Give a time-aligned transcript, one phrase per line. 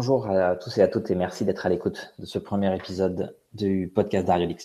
[0.00, 3.36] Bonjour à tous et à toutes et merci d'être à l'écoute de ce premier épisode
[3.52, 4.64] du podcast d'Ariolix.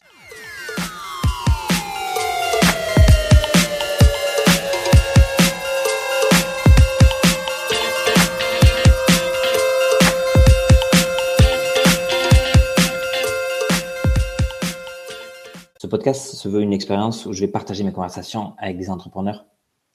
[15.79, 19.47] Ce podcast se veut une expérience où je vais partager mes conversations avec des entrepreneurs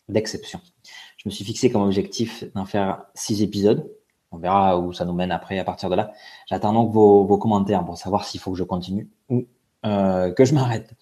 [0.08, 0.60] d'exception.
[1.16, 3.88] Je me suis fixé comme objectif d'en faire six épisodes.
[4.30, 6.12] On verra où ça nous mène après à partir de là.
[6.46, 9.46] J'attends donc vos, commentaires pour savoir s'il faut que je continue ou
[9.86, 10.94] euh, que je m'arrête.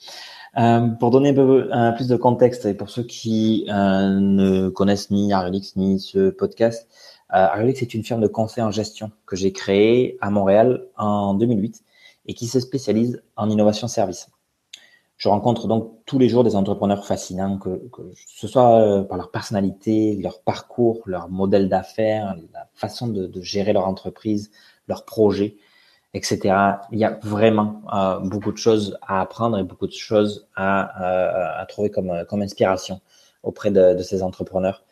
[0.59, 5.11] Euh, pour donner un peu plus de contexte et pour ceux qui euh, ne connaissent
[5.11, 6.89] ni Arielix ni ce podcast,
[7.29, 11.83] Arielix est une firme de conseil en gestion que j'ai créée à Montréal en 2008
[12.27, 14.29] et qui se spécialise en innovation service.
[15.16, 17.88] Je rencontre donc tous les jours des entrepreneurs fascinants, que,
[18.27, 23.73] ce soit euh, par leur personnalité, leur parcours, leur modèle d'affaires, la façon de, gérer
[23.73, 24.51] leur entreprise,
[24.88, 25.57] leurs projets,
[26.13, 26.54] etc.
[26.93, 31.63] Il y a vraiment euh, beaucoup de choses à apprendre et beaucoup de choses à,
[31.63, 32.10] euh, trouver comme,
[32.43, 33.01] inspiration
[33.43, 34.85] auprès de, ces entrepreneurs.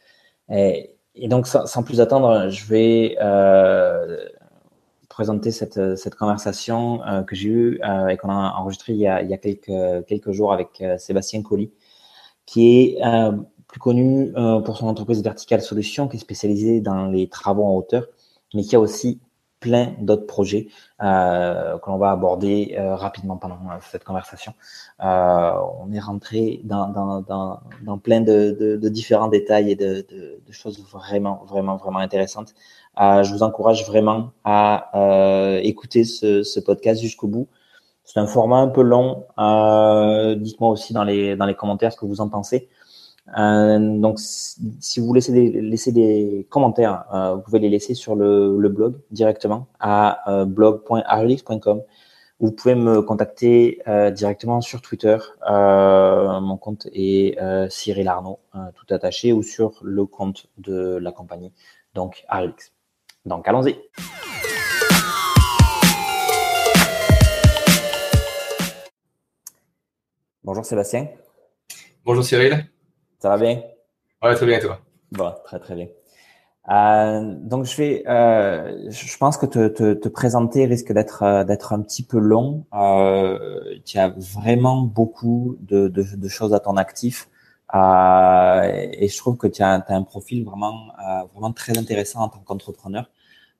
[0.50, 0.90] Et,
[1.28, 3.16] donc, sans, plus attendre, je vais
[5.14, 9.06] présenter cette, cette conversation euh, que j'ai eue euh, et qu'on a enregistrée il y
[9.06, 11.70] a, il y a quelques, quelques jours avec euh, Sébastien Colli,
[12.46, 13.00] qui est
[13.68, 14.32] plus connu
[14.64, 18.06] pour son entreprise Vertical Solutions, qui est spécialisée dans les travaux en hauteur,
[18.52, 19.18] mais qui a aussi
[19.60, 20.68] plein d'autres projets
[21.02, 24.52] euh, que l'on va aborder rapidement pendant cette conversation.
[25.02, 29.76] Euh, on est rentré dans, dans, dans, dans plein de, de, de, différents détails et
[29.76, 30.06] de,
[30.46, 32.54] de, choses vraiment, vraiment, vraiment intéressantes.
[33.00, 37.48] Euh, je vous encourage vraiment à euh, écouter ce, ce podcast jusqu'au bout.
[38.04, 39.24] C'est un format un peu long.
[39.38, 42.68] Euh, dites-moi aussi dans les, dans les commentaires ce que vous en pensez.
[43.38, 48.14] Euh, donc, si vous laissez des, laissez des commentaires, euh, vous pouvez les laisser sur
[48.16, 51.82] le, le blog directement à euh, blog.arlix.com.
[52.40, 53.80] Vous pouvez me contacter
[54.12, 55.16] directement sur Twitter.
[55.48, 57.38] mon compte est
[57.70, 58.40] Cyril Arnaud,
[58.74, 61.52] tout attaché, ou sur le compte de la compagnie,
[61.94, 62.73] donc Arlix.
[63.26, 63.74] Donc, allons-y.
[70.42, 71.08] Bonjour Sébastien.
[72.04, 72.66] Bonjour Cyril.
[73.18, 73.62] Ça va bien?
[74.22, 74.78] Ouais, très bien, toi?
[75.12, 75.86] Bon, très très bien.
[76.70, 81.44] Euh, donc je vais, euh, je pense que te, te, te présenter risque d'être euh,
[81.44, 82.66] d'être un petit peu long.
[82.74, 87.28] Euh, tu as vraiment beaucoup de, de, de, choses à ton actif.
[87.74, 92.28] Euh, et je trouve que tu as, un profil vraiment, euh, vraiment très intéressant en
[92.28, 93.10] tant qu'entrepreneur.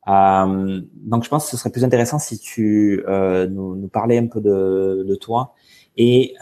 [0.09, 4.41] Euh, donc, je pense que ce serait plus intéressant si tu nous, parlais un peu
[4.41, 5.55] de, toi.
[5.97, 6.35] Et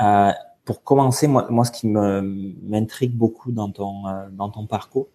[0.64, 5.08] pour commencer, moi, ce qui m'intrigue beaucoup dans ton, dans ton parcours,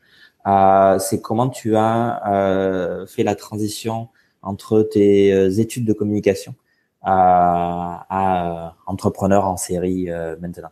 [0.99, 4.09] c'est comment tu as fait la transition
[4.41, 6.55] entre tes études de communication
[7.03, 10.09] à entrepreneur en série
[10.39, 10.69] maintenant.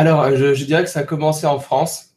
[0.00, 2.14] Alors, je, dirais que ça a commencé en France.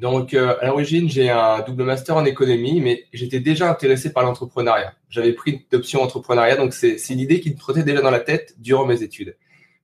[0.00, 4.24] Donc, euh, à l'origine, j'ai un double master en économie, mais j'étais déjà intéressé par
[4.24, 4.94] l'entrepreneuriat.
[5.08, 8.18] J'avais pris une option entrepreneuriat, donc c'est une idée qui me trottait déjà dans la
[8.18, 9.36] tête durant mes études.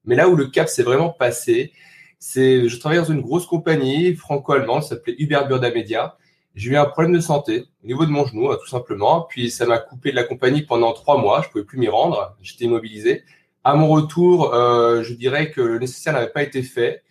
[0.05, 1.73] Mais là où le cap s'est vraiment passé,
[2.19, 6.17] c'est je travaillais dans une grosse compagnie franco-allemande, ça s'appelait Hubert Burda Media.
[6.57, 9.23] J'ai eu un problème de santé au niveau de mon genou, hein, tout simplement.
[9.31, 11.43] Puis ça m'a coupé de la compagnie pendant trois mois.
[11.43, 12.37] Je pouvais plus m'y rendre.
[12.43, 13.23] J'étais immobilisé.
[13.65, 17.03] À mon retour, euh, je dirais que le nécessaire n'avait pas été fait.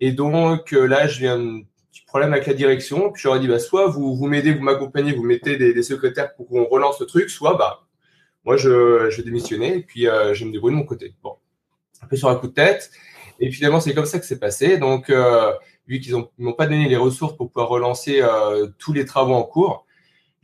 [0.00, 1.60] Et donc euh, là, viens un
[1.90, 3.10] petit problème avec la direction.
[3.10, 6.48] Puis j'aurais dit, bah, soit vous, vous m'aidez, vous m'accompagnez, vous mettez des, secrétaires pour
[6.48, 7.84] qu'on relance le truc, soit bah,
[8.44, 11.14] moi, je, je vais démissionner et puis euh, je me débrouiller de mon côté.
[11.22, 11.36] Bon,
[12.02, 12.90] un peu sur un coup de tête.
[13.40, 14.78] Et finalement, c'est comme ça que c'est passé.
[14.78, 15.52] Donc, euh,
[15.88, 18.22] vu qu'ils m'ont pas donné les ressources pour pouvoir relancer
[18.78, 19.86] tous les travaux en cours,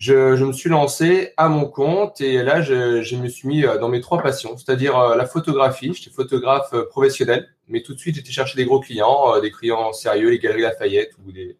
[0.05, 3.89] je, me suis lancé à mon compte et là, je, me suis mis euh, dans
[3.89, 5.95] mes trois passions, c'est-à-dire euh, la photographie.
[5.95, 9.95] J'étais photographe euh, professionnel, mais tout de suite, j'étais chercher des gros clients, des clients
[9.95, 11.57] sérieux, les Galeries Lafayette ou des,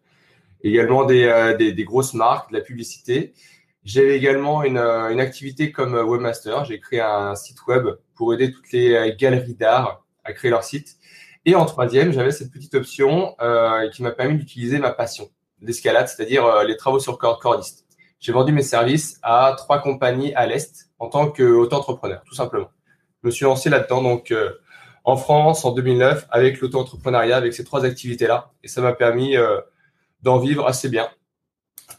[0.61, 3.33] également des, grosses marques, de la publicité.
[3.83, 6.65] J'avais également une, activité comme webmaster.
[6.65, 10.97] J'ai créé un site web pour aider toutes les galeries d'art à créer leur site.
[11.45, 13.35] Et en troisième, j'avais cette petite option
[13.93, 15.29] qui m'a permis d'utiliser ma passion,
[15.61, 17.84] l'escalade, c'est-à-dire les travaux sur cordiste
[18.19, 22.69] j'ai vendu mes services à trois compagnies à l'Est en tant qu'auto-entrepreneur, tout simplement.
[23.21, 24.51] Je me suis lancé là-dedans, donc euh,
[25.03, 28.51] en France, en 2009, avec l'auto-entrepreneuriat, avec ces trois activités-là.
[28.63, 29.59] Et ça m'a permis euh,
[30.21, 31.07] d'en vivre assez bien.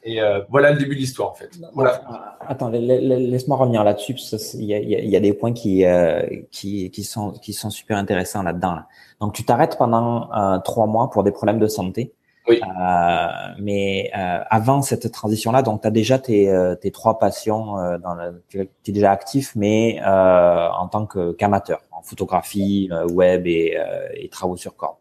[0.03, 1.51] Et euh, voilà le début de l'histoire, en fait.
[1.75, 2.37] Voilà.
[2.41, 4.15] Attends, laisse-moi revenir là-dessus.
[4.55, 5.85] Il y a, y a, des points qui,
[6.51, 8.75] qui, qui, sont, qui sont super intéressants là-dedans.
[8.75, 8.87] Là.
[9.21, 10.29] Donc, tu t'arrêtes pendant
[10.61, 12.15] trois mois pour des problèmes de santé.
[12.49, 12.61] Oui.
[12.63, 13.27] Euh,
[13.59, 17.99] mais euh, avant cette transition-là, donc tu as déjà tes, euh, tes trois passions, euh,
[17.99, 23.77] dans la, tu es déjà actif, mais euh, en tant qu'amateur, en photographie, web et,
[24.15, 24.97] et, travaux sur corde.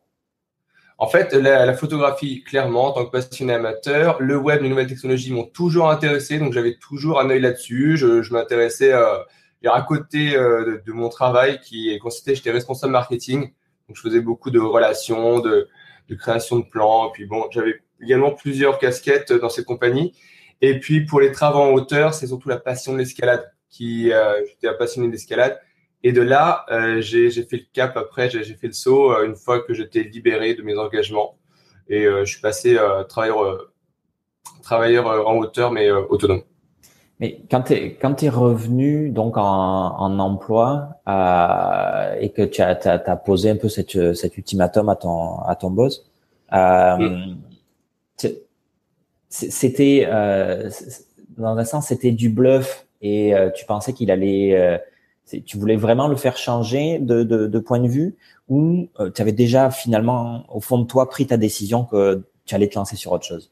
[0.98, 4.88] En fait, la, la, photographie, clairement, en tant que passionné amateur, le web, les nouvelles
[4.88, 7.98] technologies m'ont toujours intéressé, donc j'avais toujours un œil là-dessus.
[7.98, 13.52] Je, je m'intéressais à côté de, de, mon travail qui consistait, j'étais responsable marketing,
[13.88, 15.68] donc je faisais beaucoup de relations, de
[16.10, 17.10] de création de plans.
[17.10, 20.14] Et puis bon, j'avais également plusieurs casquettes dans cette compagnie.
[20.62, 24.46] Et puis pour les travaux en hauteur, c'est surtout la passion de l'escalade qui euh,
[24.48, 25.60] j'étais passionné d'escalade.
[26.04, 29.36] Et de là, euh, j'ai fait le cap après, j'ai fait le saut euh, une
[29.36, 31.38] fois que j'étais libéré de mes engagements.
[31.88, 33.72] Et je suis passé travailleur,
[34.64, 36.42] travailleur en hauteur, mais autonome.
[37.20, 42.62] Mais quand tu es, quand es revenu donc en, en emploi euh, et que tu
[42.62, 46.06] as, as, as, posé un peu cette, cet ultimatum à ton, à ton boss,
[46.54, 47.34] euh,
[49.30, 50.70] c'était euh,
[51.38, 54.78] dans un sens c'était du bluff et euh, tu pensais qu'il allait, euh,
[55.46, 58.16] tu voulais vraiment le faire changer de, de, de point de vue
[58.50, 62.56] ou euh, tu avais déjà finalement au fond de toi pris ta décision que tu
[62.56, 63.52] allais te lancer sur autre chose?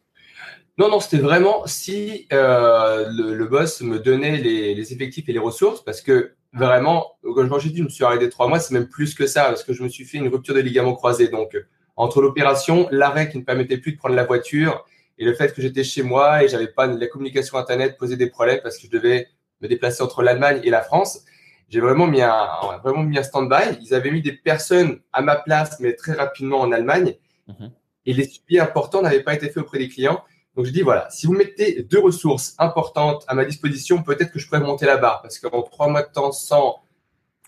[0.78, 5.34] Non, non, c'était vraiment si euh, le, le, boss me donnait les, les, effectifs et
[5.34, 8.74] les ressources, parce que vraiment, quand j'ai dit, je me suis arrêté trois mois, c'est
[8.74, 11.28] même plus que ça, parce que je me suis fait une rupture de ligament croisé.
[11.28, 11.56] Donc,
[11.96, 14.84] entre l'opération, l'arrêt qui ne permettait plus de prendre la voiture,
[15.18, 18.28] et le fait que j'étais chez moi et j'avais pas la communication internet posait des
[18.28, 19.28] problèmes parce que je devais
[19.62, 21.24] me déplacer entre l'Allemagne et la France.
[21.70, 22.48] J'ai vraiment mis un,
[22.84, 23.78] vraiment mis un stand-by.
[23.82, 27.16] Ils avaient mis des personnes à ma place, mais très rapidement en Allemagne.
[27.48, 27.72] Mhm.
[28.06, 30.24] Et les suivis importants n'avaient pas été faits auprès des clients.
[30.56, 34.40] Donc je dis voilà, si vous mettez deux ressources importantes à ma disposition, peut-être que
[34.40, 36.84] je pourrais monter la barre parce qu'en trois mois de temps sans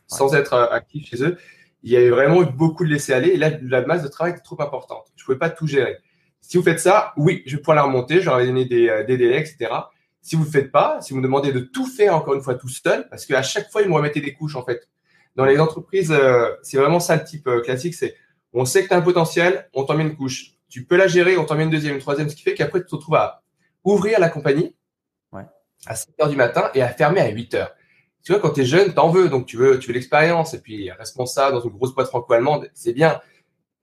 [0.08, 1.38] sans être euh, actif chez eux,
[1.84, 4.34] il y avait vraiment eu beaucoup de laisser aller et là la masse de travail
[4.34, 5.08] était trop importante.
[5.16, 5.98] Je pouvais pas tout gérer.
[6.42, 9.40] Si vous faites ça, oui, je pourrais la remonter, j'aurais donné des, euh, des délais,
[9.40, 9.72] etc.
[10.22, 12.56] Si vous ne faites pas, si vous me demandez de tout faire encore une fois
[12.56, 14.90] tout seul, parce qu'à chaque fois ils me remettaient des couches en fait.
[15.36, 18.16] Dans les entreprises, euh, c'est vraiment ça le type classique, c'est
[18.54, 21.08] on sait que tu as un potentiel, on t'en met une couche tu peux la
[21.08, 23.16] gérer, on t'en met une deuxième, une troisième, ce qui fait qu'après, tu te retrouves
[23.16, 23.42] à
[23.86, 24.76] ouvrir la compagnie
[25.86, 27.74] à 7 heures du matin et à fermer à 8 heures.
[28.24, 30.60] Tu vois, quand tu es jeune, t'en veux, donc tu veux, tu veux l'expérience, et
[30.60, 33.22] puis responsable dans une grosse boîte franco-allemande, c'est bien.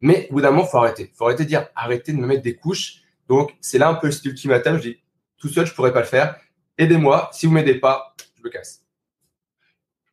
[0.03, 1.11] Mais au bout d'un moment, faut arrêter.
[1.15, 2.97] faut arrêter de dire, arrêtez de me mettre des couches.
[3.27, 4.77] Donc, c'est là un peu le ultimatum.
[4.77, 5.03] Je dis,
[5.39, 6.37] tout seul, je pourrais pas le faire.
[6.77, 7.31] Aidez-moi.
[7.33, 8.85] Si vous m'aidez pas, je me casse.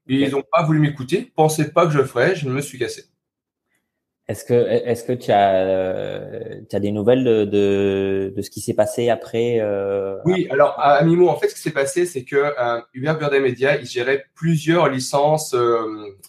[0.08, 1.30] Ils n'ont pas voulu m'écouter.
[1.36, 2.38] Pensez pas que je le ferais.
[2.38, 3.04] Je me suis cassé.
[4.30, 8.52] Est-ce que, est-ce que tu as, euh, tu as des nouvelles de, de, de ce
[8.52, 12.06] qui s'est passé après euh, Oui, alors à Mimo, en fait, ce qui s'est passé,
[12.06, 15.80] c'est que euh, Hubert Burda Media, il gérait plusieurs licences euh,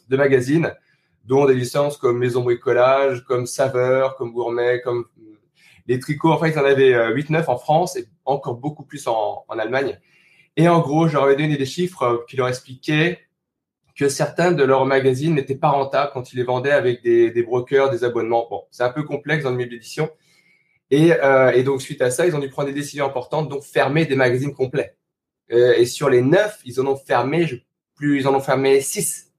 [0.08, 0.75] de magazines,
[1.26, 5.05] dont des licences comme Maison Bricolage, comme Saveur, comme Gourmet, comme
[5.87, 6.32] les tricots.
[6.32, 10.00] En fait, il en avait 8-9 en France et encore beaucoup plus en, en Allemagne.
[10.56, 13.19] Et en gros, je leur avais donné des chiffres qui leur expliquaient
[14.00, 17.43] que certains de leurs magazines n'étaient pas rentables quand ils les vendaient avec des, des
[17.43, 18.47] brokers, des abonnements.
[18.49, 20.08] Bon, c'est un peu complexe dans le milieu d'édition.
[20.91, 23.62] Et, euh, et, donc, suite à ça, ils ont dû prendre des décisions importantes, donc
[23.62, 24.97] fermer des magazines complets.
[25.52, 27.56] Euh, et sur les neuf, ils en ont fermé, je,
[27.94, 29.32] plus, ils en ont fermé six.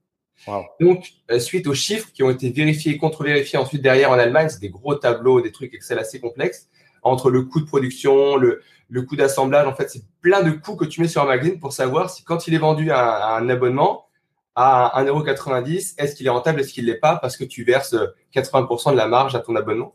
[0.45, 0.65] Wow.
[0.79, 4.49] Donc, euh, suite aux chiffres qui ont été vérifiés et contre-vérifiés ensuite derrière en Allemagne,
[4.49, 6.69] c'est des gros tableaux, des trucs Excel assez complexes,
[7.01, 10.75] entre le coût de production, le, le coût d'assemblage, en fait, c'est plein de coûts
[10.75, 13.39] que tu mets sur un magazine pour savoir si quand il est vendu à, à
[13.39, 14.05] un abonnement,
[14.55, 17.95] à 1,90€, est-ce qu'il est rentable, est-ce qu'il l'est pas, parce que tu verses
[18.33, 19.93] 80% de la marge à ton abonnement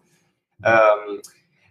[0.64, 1.20] euh,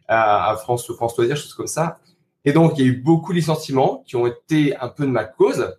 [0.08, 2.00] à France, France Loisirs, choses comme ça.
[2.44, 5.12] Et donc, il y a eu beaucoup de licenciements qui ont été un peu de
[5.12, 5.76] ma cause.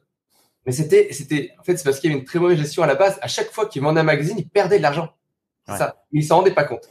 [0.66, 2.88] Mais c'était, c'était, en fait, c'est parce qu'il y avait une très mauvaise gestion à
[2.88, 3.18] la base.
[3.22, 5.14] À chaque fois qu'ils vendaient un magazine, ils perdaient de l'argent.
[5.68, 5.96] Ça.
[6.12, 6.88] Mais ils s'en rendaient pas compte.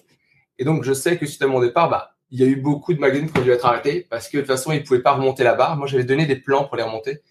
[0.58, 2.94] Et donc, je sais que suite à mon départ, bah, il y a eu beaucoup
[2.94, 5.14] de magazines qui ont dû être arrêtés parce que de toute façon, ils pouvaient pas
[5.14, 5.76] remonter la barre.
[5.78, 7.22] Moi, j'avais donné des plans pour les remonter.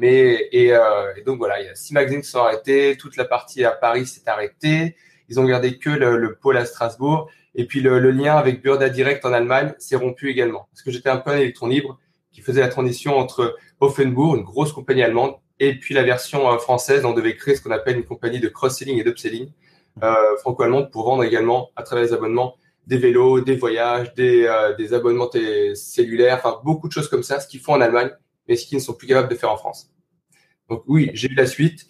[0.00, 3.26] Mais euh, et, donc voilà, il y a six magazines qui sont arrêtés, toute la
[3.26, 4.96] partie à Paris s'est arrêtée.
[5.28, 7.30] Ils ont gardé que le, pôle à Strasbourg.
[7.54, 10.68] Et puis le, lien avec Burda Direct en Allemagne s'est rompu également.
[10.72, 11.98] Parce que j'étais un peu un électron libre
[12.32, 16.56] qui faisait la transition entre Offenbourg, une grosse compagnie allemande, et puis la version euh,
[16.56, 17.04] française.
[17.04, 19.52] On devait créer ce qu'on appelle une compagnie de cross-selling et d'upselling
[20.02, 24.94] euh, franco-allemande pour vendre également à travers les abonnements des vélos, des voyages, des, des
[24.94, 25.30] abonnements
[25.74, 28.10] cellulaires, enfin beaucoup de choses comme ça, ce qu'ils font en Allemagne
[28.48, 29.90] mais ce qu'ils ne sont plus capables de faire en France.
[30.68, 31.86] Donc oui, j'ai eu la suite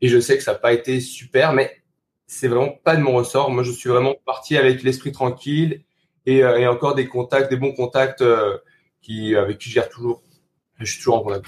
[0.00, 1.82] et je sais que ça n'a pas été super, mais
[2.26, 3.50] c'est vraiment pas de mon ressort.
[3.50, 5.84] Moi, je suis vraiment parti avec l'esprit tranquille
[6.24, 8.58] et, euh, encore des contacts, des bons contacts euh,
[9.02, 10.22] qui, avec qui je gère toujours.
[10.78, 11.46] Je suis toujours en contact.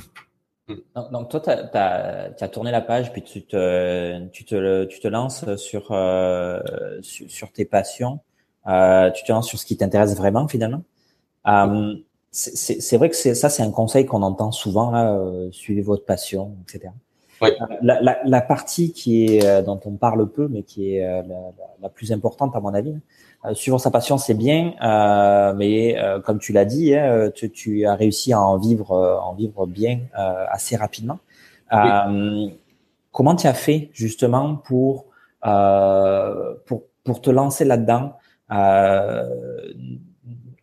[1.12, 5.56] Donc, toi, tu as, tourné la page, puis tu te, tu te, tu te lances
[5.56, 6.60] sur, euh,
[7.02, 8.20] sur, tes passions.
[8.64, 10.84] Tu te lances sur ce qui t'intéresse vraiment finalement.
[12.36, 15.16] C'est vrai que ça, c'est un conseil qu'on entend souvent là.
[15.52, 16.92] suivez votre passion, etc.
[17.82, 21.88] La, la, la, partie qui est dont on parle peu, mais qui est la, la
[21.88, 22.94] plus importante à mon avis,
[23.52, 24.72] suivre sa passion, c'est bien,
[25.56, 29.66] mais comme tu l'as dit, hein, tu, tu, as réussi à en vivre, en vivre
[29.66, 30.00] bien
[30.50, 31.18] assez rapidement.
[33.14, 35.06] Comment tu as fait justement pour,
[35.46, 38.14] euh, pour, pour te lancer là-dedans,
[38.50, 39.72] euh,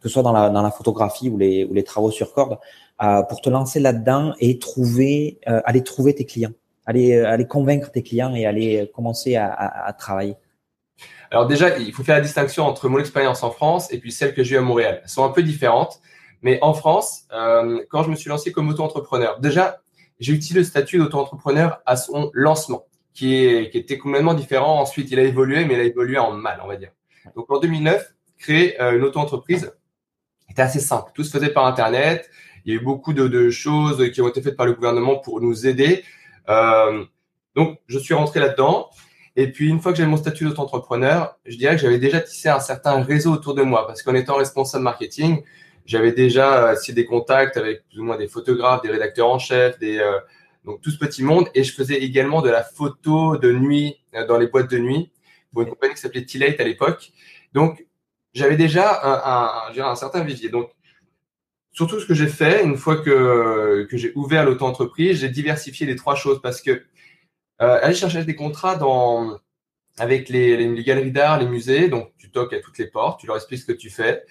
[0.01, 2.57] que ce soit dans la, dans la photographie ou les, ou les travaux sur corde,
[3.03, 6.53] euh, pour te lancer là-dedans et trouver, euh, aller trouver tes clients,
[6.85, 10.35] aller, aller convaincre tes clients et aller commencer à, à, à travailler
[11.31, 14.33] alors déjà, il faut faire la distinction entre mon expérience en France et puis celle
[14.33, 14.99] que j'ai eu à Montréal.
[15.01, 16.01] Elles sont un peu différentes,
[16.41, 19.81] mais en France, euh, quand je me suis lancé comme auto-entrepreneur, déjà,
[20.19, 24.79] j'ai utilisé le statut d'auto-entrepreneur à son lancement, qui, est, qui était complètement différent.
[24.79, 26.91] Ensuite, il a évolué, mais il a évolué en mal, on va dire.
[27.35, 29.71] Donc en 2009, créer euh, une auto-entreprise
[30.51, 31.11] était assez simple.
[31.13, 32.29] Tout se faisait par Internet.
[32.65, 35.17] Il y a eu beaucoup de, de choses qui ont été faites par le gouvernement
[35.17, 36.03] pour nous aider.
[36.49, 37.03] Euh,
[37.55, 38.89] donc, je suis rentré là-dedans.
[39.35, 42.49] Et puis, une fois que j'avais mon statut d'auto-entrepreneur, je dirais que j'avais déjà tissé
[42.49, 45.43] un certain réseau autour de moi parce qu'en étant responsable marketing,
[45.85, 49.39] j'avais déjà euh, essayé des contacts avec plus ou moins des photographes, des rédacteurs en
[49.39, 50.19] chef, des euh,
[50.65, 51.47] donc tout ce petit monde.
[51.55, 55.11] Et je faisais également de la photo de nuit euh, dans les boîtes de nuit
[55.51, 57.11] pour une compagnie qui s'appelait T-Late à l'époque.
[57.53, 57.85] Donc
[58.33, 60.49] j'avais déjà un, un, un, certain vivier.
[60.49, 60.71] Donc
[61.71, 65.95] surtout ce que j'ai fait une fois que que j'ai ouvert l'auto-entreprise, j'ai diversifié les
[65.95, 66.71] trois choses parce que
[67.61, 69.39] euh, aller chercher des contrats dans
[69.97, 73.27] avec les, les, galeries d'art, les musées, donc tu toques à toutes les portes, tu
[73.27, 74.23] leur expliques ce que tu fais.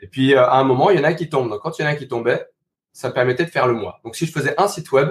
[0.00, 1.48] Et puis, euh, à un moment, il y en a qui tombent.
[1.48, 2.46] Donc, quand il y en a qui tombait,
[2.92, 4.00] ça me permettait de faire le mois.
[4.04, 5.10] Donc, si je faisais un site web,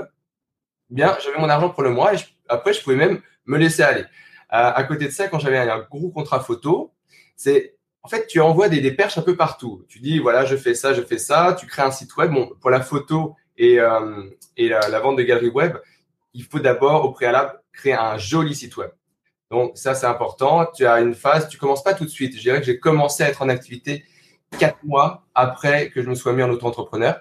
[0.90, 4.02] bien, j'avais mon argent pour le mois et après, je pouvais même me laisser aller.
[4.02, 4.06] Euh,
[4.50, 6.94] à côté de ça, quand j'avais un, gros contrat photo,
[7.36, 7.75] c'est
[8.06, 9.84] en fait, tu envoies des, des, perches un peu partout.
[9.88, 11.56] Tu dis, voilà, je fais ça, je fais ça.
[11.60, 12.32] Tu crées un site web.
[12.32, 15.76] Bon, pour la photo et, euh, et la, la, vente de galeries web,
[16.36, 18.92] il faut d'abord, au préalable, créer un joli site web.
[19.50, 20.68] Donc, ça, c'est important.
[20.68, 22.36] Tu as une phase, tu commences pas tout de suite.
[22.36, 24.06] Je dirais que j'ai commencé à être en activité
[24.60, 27.20] quatre mois après que je me sois mis en auto-entrepreneur.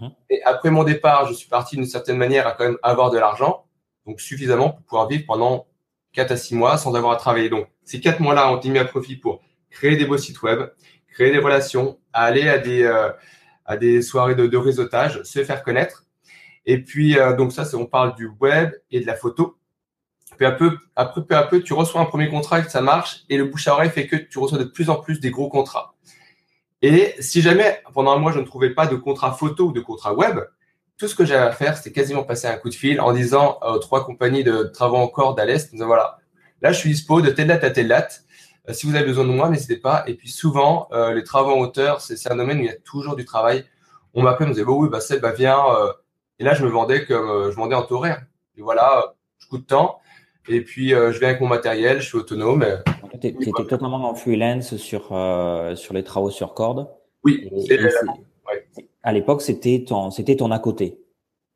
[0.00, 0.12] Mhm.
[0.30, 3.18] Et après mon départ, je suis parti d'une certaine manière à quand même avoir de
[3.18, 3.64] l'argent,
[4.06, 5.66] donc suffisamment pour pouvoir vivre pendant
[6.12, 7.48] quatre à six mois sans avoir à travailler.
[7.48, 10.68] Donc, ces quatre mois-là ont été mis à profit pour créer des beaux sites web,
[11.12, 13.10] créer des relations, aller à des, euh,
[13.64, 16.04] à des soirées de, réseautage, se faire connaître.
[16.66, 19.56] Et puis, euh, donc ça, on parle du web et de la photo.
[20.38, 23.24] Peu à peu, après, peu à peu, tu reçois un premier contrat, que ça marche,
[23.28, 25.48] et le bouche à oreille fait que tu reçois de plus en plus des gros
[25.48, 25.94] contrats.
[26.82, 29.80] Et si jamais pendant un mois je ne trouvais pas de contrat photo ou de
[29.80, 30.40] contrat web,
[30.96, 33.58] tout ce que j'avais à faire, c'était quasiment passer un coup de fil en disant
[33.62, 36.18] aux trois compagnies de travaux en corde à l'Est, voilà,
[36.62, 38.24] là je suis dispo de telle date à telle date.
[38.70, 40.04] Euh, si vous avez besoin de moi, n'hésitez pas.
[40.06, 42.76] Et puis souvent, euh, les travaux en hauteur, c'est un domaine où il y a
[42.76, 43.64] toujours du travail.
[44.14, 45.58] On m'appelle, on me disait, bon, oui, bah, Seb, bah, viens.
[45.58, 45.92] Euh,
[46.38, 48.22] et là, je me vendais comme, je vendais en taux horaire.
[48.56, 49.98] Et voilà, je coûte temps.
[50.48, 52.64] Et puis, je viens avec mon matériel, je suis autonome.
[53.20, 56.88] Tu étais totalement en freelance sur, euh, sur les travaux sur corde.
[57.24, 57.48] Oui.
[57.68, 57.78] Et, et
[59.02, 60.98] À l'époque, c'était ton, ton à côté.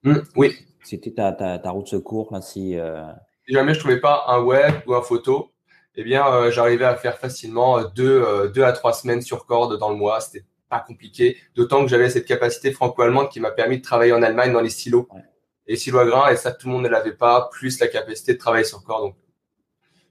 [0.03, 0.55] Mmh, oui.
[0.83, 2.29] C'était ta, ta, ta, route secours.
[2.31, 3.13] Là, euh...
[3.47, 5.54] si jamais je trouvais pas un web ou un photo,
[5.97, 9.47] eh bien, euh, j'arrivais à faire facilement euh, deux, euh, deux à trois semaines sur
[9.47, 10.21] corde dans le mois.
[10.21, 11.37] C'était pas compliqué.
[11.55, 14.71] D'autant que j'avais cette capacité franco-allemande qui m'a permis de travailler en Allemagne dans les
[14.71, 15.09] silos.
[15.13, 15.23] Ouais.
[15.67, 18.35] Les silos à grains, et ça, tout le monde ne l'avait pas, plus la capacité
[18.35, 19.05] de travailler sur corde.
[19.05, 19.15] Donc,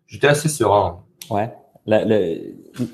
[0.07, 1.03] j'étais assez serein.
[1.29, 1.53] Ouais.
[1.85, 2.85] Le, le,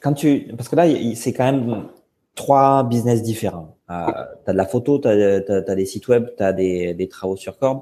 [0.00, 0.84] quand tu, parce que là,
[1.16, 1.88] c'est quand même
[2.36, 3.76] trois business différents.
[3.90, 4.06] Euh,
[4.44, 7.08] tu as de la photo, tu as, as, des sites web, tu as des, des,
[7.08, 7.80] travaux sur corde.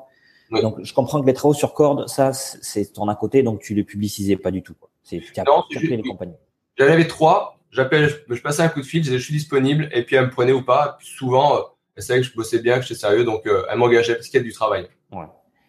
[0.51, 0.61] Oui.
[0.61, 3.75] Donc, je comprends que les travaux sur corde, ça, c'est ton à côté, donc tu
[3.75, 4.75] les publicisais pas du tout.
[5.03, 6.35] C'est non, les compagnies.
[6.77, 7.59] J'en avais trois.
[7.71, 10.17] J'appelle, je, je, passais un coup de fil, je disais je suis disponible, et puis
[10.17, 10.97] elles me prenaient ou pas.
[10.99, 11.61] Puis souvent, euh,
[11.97, 14.39] elles savaient que je bossais bien, que j'étais sérieux, donc euh, elles m'engageaient parce qu'il
[14.39, 14.87] y a du travail.
[15.13, 15.27] Ouais.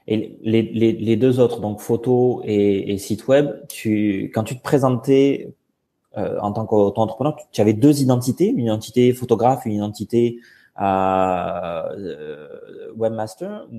[0.08, 4.56] Et les, les, les, deux autres, donc photo et, et, site web, tu, quand tu
[4.56, 5.56] te présentais
[6.18, 10.40] euh, en tant qu'auto-entrepreneur, tu, avais deux identités, une identité photographe, une identité
[10.80, 12.48] euh,
[12.96, 13.76] webmaster oh,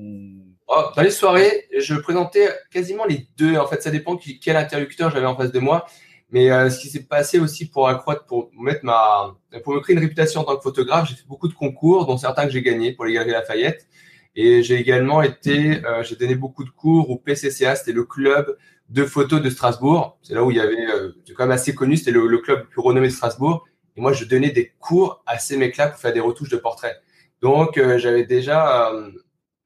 [0.69, 3.57] Dans les soirées, je présentais quasiment les deux.
[3.57, 5.87] En fait, ça dépend quel interlocuteur j'avais en face de moi.
[6.31, 9.95] Mais euh, ce qui s'est passé aussi pour accroître, pour mettre ma, pour me créer
[9.95, 12.63] une réputation en tant que photographe, j'ai fait beaucoup de concours, dont certains que j'ai
[12.63, 13.87] gagnés pour les Galeries Lafayette.
[14.35, 18.57] Et j'ai également été, euh, j'ai donné beaucoup de cours au PCCA, c'était le club
[18.89, 20.19] de photos de Strasbourg.
[20.23, 22.39] C'est là où il y avait, euh, c'est quand même assez connu, c'était le, le,
[22.39, 23.65] club le plus renommé de Strasbourg.
[23.97, 27.01] Et moi, je donnais des cours à ces mecs-là pour faire des retouches de portraits.
[27.41, 29.11] Donc, euh, j'avais déjà, euh,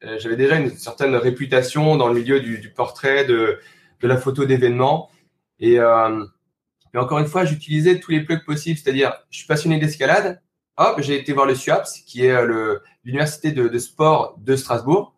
[0.03, 3.59] j'avais déjà une certaine réputation dans le milieu du, du portrait, de,
[4.01, 5.11] de la photo d'événement.
[5.59, 6.25] Et, euh,
[6.93, 10.41] Mais encore une fois, j'utilisais tous les plugs possibles, c'est-à-dire, je suis passionné d'escalade.
[10.77, 15.15] Hop, j'ai été voir le SUAPS, qui est euh, l'université de, de, sport de Strasbourg.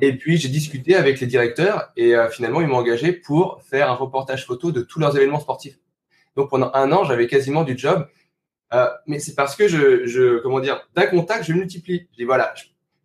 [0.00, 3.90] Et puis, j'ai discuté avec les directeurs et euh, finalement, ils m'ont engagé pour faire
[3.90, 5.78] un reportage photo de tous leurs événements sportifs.
[6.36, 8.06] Donc, pendant un an, j'avais quasiment du job.
[8.72, 12.06] Euh, mais c'est parce que je, je comment dire, d'un contact, je multiplie.
[12.12, 12.54] Je dis voilà,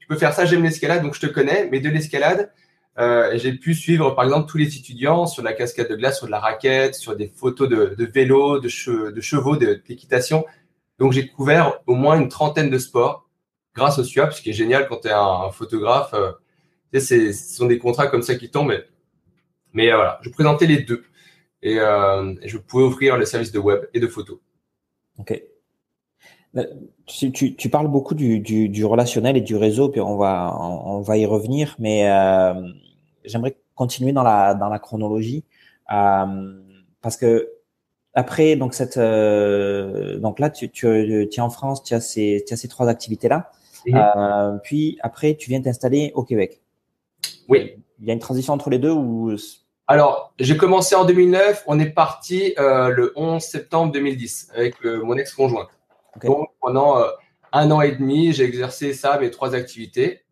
[0.05, 2.51] je peux faire ça, j'aime l'escalade, donc je te connais, mais de l'escalade,
[2.99, 6.27] euh, j'ai pu suivre par exemple tous les étudiants sur la cascade de glace, sur
[6.27, 10.45] de la raquette, sur des photos de, de vélos, de, chevaux, d'équitation.
[10.99, 13.27] Donc j'ai couvert au moins une trentaine de sports
[13.73, 16.13] grâce au SUAP, ce qui est génial quand tu es un, photographe.
[16.13, 16.33] Euh,
[16.93, 18.69] ce sont des contrats comme ça qui tombent.
[18.69, 18.85] Mais,
[19.73, 21.03] mais euh, voilà, je présentais les deux.
[21.63, 24.39] Et, euh, je pouvais offrir le service de web et de photo.
[25.17, 25.41] Ok.
[27.05, 30.55] Tu, tu, tu, parles beaucoup du, du, du, relationnel et du réseau, puis on va,
[30.59, 32.53] on, va y revenir, mais euh,
[33.25, 35.43] j'aimerais continuer dans la, dans la chronologie
[35.91, 36.53] euh,
[37.01, 37.51] parce que
[38.15, 42.57] après donc cette euh, donc là tu, es en France, tu as ces, tu as
[42.57, 43.51] ces trois activités là,
[43.93, 46.61] euh, puis après tu viens t'installer au Québec.
[47.49, 47.73] Oui.
[47.99, 49.35] Il y a une transition entre les deux ou
[49.87, 51.65] alors, j'ai commencé en 2009.
[51.67, 55.15] On est parti euh, le 11 septembre 2010 avec mon
[56.23, 57.07] Donc, pendant euh,
[57.51, 60.23] un an et demi, j'ai exercé ça, mes trois activités.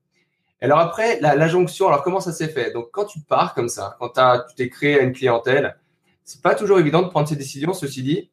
[0.61, 2.71] Alors après, la, jonction, alors comment ça s'est fait?
[2.71, 5.77] Donc, quand tu pars comme ça, quand tu t'es créé une clientèle,
[6.23, 7.73] c'est pas toujours évident de prendre ces décisions.
[7.73, 8.31] Ceci dit,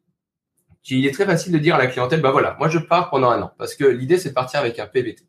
[0.89, 3.29] il est très facile de dire à la clientèle, bah voilà, moi je pars pendant
[3.29, 5.23] un an, parce que l'idée c'est de partir avec un PVT.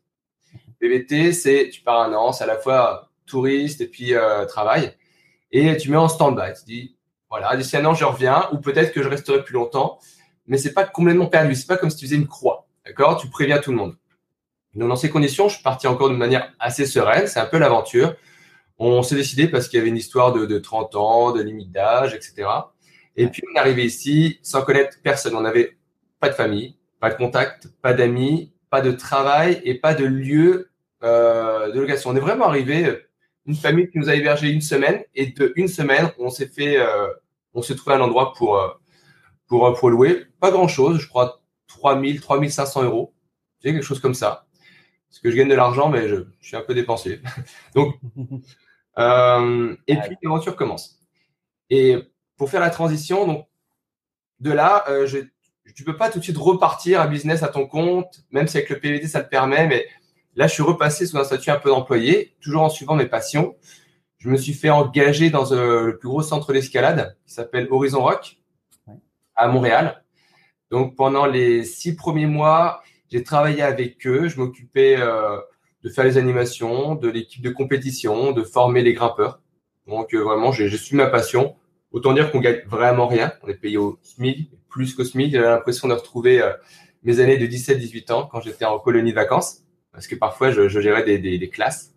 [0.79, 4.95] PVT, c'est tu pars un an, c'est à la fois touriste et puis euh, travail,
[5.51, 6.53] et tu mets en stand-by.
[6.59, 6.97] Tu dis,
[7.29, 9.99] voilà, d'ici un an je reviens, ou peut-être que je resterai plus longtemps
[10.47, 11.55] mais c'est pas complètement perdu.
[11.55, 12.67] C'est pas comme si tu faisais une croix.
[12.85, 13.17] D'accord?
[13.17, 13.95] Tu préviens tout le monde.
[14.75, 17.27] Donc, dans ces conditions, je suis parti encore de manière assez sereine.
[17.27, 18.15] C'est un peu l'aventure.
[18.79, 21.71] On s'est décidé parce qu'il y avait une histoire de, de 30 ans, de limite
[21.71, 22.47] d'âge, etc.
[23.15, 25.35] Et puis, on est arrivé ici sans connaître personne.
[25.35, 25.77] On n'avait
[26.19, 30.71] pas de famille, pas de contact, pas d'amis, pas de travail et pas de lieu
[31.03, 32.09] euh, de location.
[32.09, 33.07] On est vraiment arrivé euh,
[33.45, 36.77] une famille qui nous a hébergé une semaine et de une semaine, on s'est fait,
[36.79, 37.07] euh,
[37.53, 38.69] on s'est trouvé un endroit pour euh,
[39.53, 40.25] pour, pour louer.
[40.39, 43.13] Pas grand chose, je crois 3000, 3500 euros.
[43.61, 44.47] Quelque chose comme ça.
[45.07, 47.21] Parce que je gagne de l'argent, mais je, suis un peu dépensier.
[47.75, 47.93] Donc,
[48.97, 50.99] euh, et puis l'aventure commence.
[51.69, 51.99] Et
[52.35, 53.47] pour faire la transition, donc
[54.39, 55.19] de là, euh, je,
[55.75, 58.71] tu peux pas tout de suite repartir à business à ton compte, même si avec
[58.71, 59.67] le PVT ça te permet.
[59.67, 59.85] Mais
[60.35, 63.55] là, je suis repassé sous un statut un peu d'employé, toujours en suivant mes passions.
[64.17, 68.01] Je me suis fait engager dans euh, le plus gros centre d'escalade qui s'appelle Horizon
[68.01, 68.42] Rock
[69.35, 70.03] à Montréal.
[70.71, 74.27] Donc pendant les six premiers mois, j'ai travaillé avec eux.
[74.27, 75.37] Je m'occupais euh,
[75.83, 79.39] de faire les animations, de l'équipe de compétition, de former les grimpeurs.
[79.87, 81.55] Donc euh, vraiment, j'ai su ma passion.
[81.91, 83.33] Autant dire qu'on gagne vraiment rien.
[83.43, 85.31] On est payé au SMIC, plus qu'au SMIC.
[85.31, 86.53] J'avais l'impression de retrouver euh,
[87.03, 89.59] mes années de 17-18 ans quand j'étais en colonie de vacances.
[89.91, 91.93] Parce que parfois, je, je gérais des, des, des classes.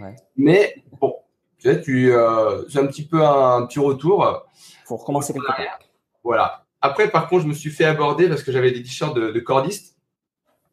[0.00, 0.16] Ouais.
[0.36, 1.14] Mais bon,
[1.58, 4.46] tu sais, tu, euh, c'est un petit peu un, un petit retour.
[4.84, 5.78] Faut recommencer quelque part.
[6.24, 6.65] Voilà.
[6.80, 9.40] Après, par contre, je me suis fait aborder parce que j'avais des t-shirts de, de,
[9.40, 9.96] cordiste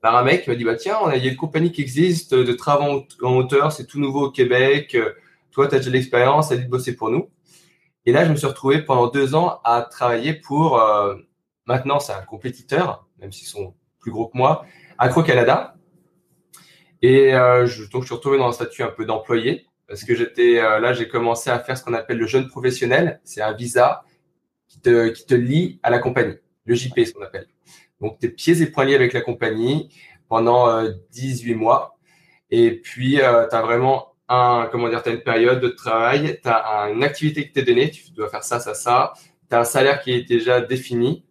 [0.02, 2.34] par un mec qui m'a dit bah tiens, il y a une compagnie qui existe
[2.34, 4.98] de travaux en hauteur, c'est tout nouveau au Québec.
[5.52, 7.30] Toi, tu as déjà de l'expérience, de bosser pour nous.
[8.06, 11.16] Et là, je me suis retrouvé pendant deux ans à travailler pour, euh,
[11.66, 14.66] maintenant, c'est un compétiteur, même s'ils sont plus gros que moi,
[14.98, 15.76] Acro Canada.
[17.02, 20.60] Et euh, donc, je suis retrouvé dans un statut un peu d'employé parce que j'étais
[20.60, 23.22] euh, là, j'ai commencé à faire ce qu'on appelle le jeune professionnel.
[23.24, 24.04] C'est un visa
[24.84, 27.48] te, qui te lie à la compagnie, le JP, ce qu'on appelle.
[28.02, 29.90] Donc, tes pieds et poings liés avec la compagnie
[30.28, 31.98] pendant euh, 18 mois.
[32.52, 36.50] Et puis, euh, tu as vraiment un, comment dire, as une période de travail, tu
[36.50, 39.14] as une activité qui t'est donnée, tu dois faire ça, ça, ça.
[39.50, 41.26] Tu as un salaire qui est déjà défini.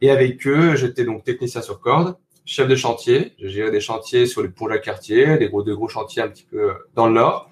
[0.00, 3.32] Et avec eux, j'étais donc technicien sur corde, chef de chantier.
[3.38, 6.28] J'ai géré des chantiers sur les ponts de quartier, des gros, de gros chantiers un
[6.28, 7.50] petit peu dans le nord.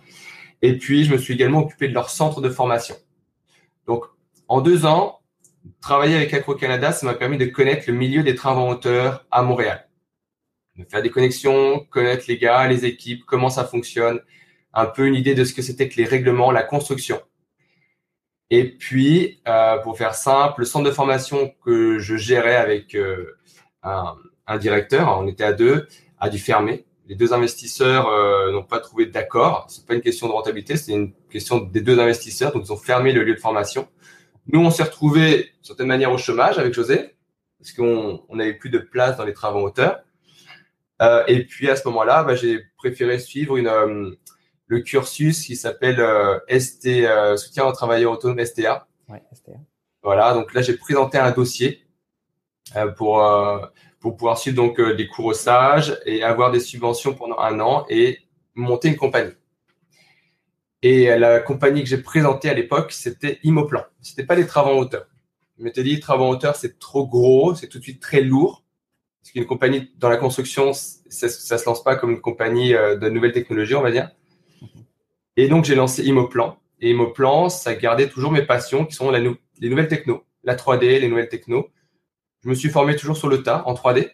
[0.60, 2.96] Et puis, je me suis également occupé de leur centre de formation.
[3.86, 4.04] Donc,
[4.48, 5.21] en deux ans,
[5.80, 9.26] travailler avec Acro Canada, ça m'a permis de connaître le milieu des travaux en hauteur
[9.30, 9.88] à Montréal.
[10.76, 14.20] De faire des connexions, connaître les gars, les équipes, comment ça fonctionne,
[14.72, 17.20] un peu une idée de ce que c'était que les règlements, la construction.
[18.50, 23.38] Et puis, euh, pour faire simple, le centre de formation que je gérais avec euh,
[23.82, 24.14] un,
[24.46, 25.88] un, directeur, on était à deux,
[26.20, 26.84] a dû fermer.
[27.06, 29.66] Les deux investisseurs euh, n'ont pas trouvé d'accord.
[29.68, 32.52] C'est pas une question de rentabilité, c'est une question des deux investisseurs.
[32.52, 33.88] Donc, ils ont fermé le lieu de formation.
[34.46, 37.14] Nous, on s'est retrouvés, d'une certaine manière, au chômage avec José,
[37.58, 40.02] parce qu'on n'avait plus de place dans les travaux en hauteur.
[41.00, 44.10] Euh, et puis, à ce moment-là, bah, j'ai préféré suivre une, euh,
[44.66, 48.86] le cursus qui s'appelle euh, ST, euh, Soutien aux travailleurs autonomes, STA.
[49.08, 49.52] Ouais, STA.
[50.02, 51.86] Voilà, donc là, j'ai présenté un dossier
[52.96, 53.24] pour,
[54.00, 57.86] pour pouvoir suivre donc des cours au SAGE et avoir des subventions pendant un an
[57.88, 58.18] et
[58.56, 59.34] monter une compagnie.
[60.82, 63.84] Et la compagnie que j'ai présentée à l'époque, c'était Imoplan.
[64.00, 65.06] C'était pas des travaux en hauteur.
[65.58, 68.64] Je m'étais dit, travaux en hauteur, c'est trop gros, c'est tout de suite très lourd.
[69.22, 72.96] Parce qu'une compagnie dans la construction, ça, ça se lance pas comme une compagnie euh,
[72.96, 74.10] de nouvelles technologies, on va dire.
[75.36, 76.58] Et donc, j'ai lancé Imoplan.
[76.80, 81.08] Et Imoplan, ça gardait toujours mes passions qui sont les nouvelles techno, la 3D, les
[81.08, 81.68] nouvelles techno.
[82.42, 84.10] Je me suis formé toujours sur le tas en 3D.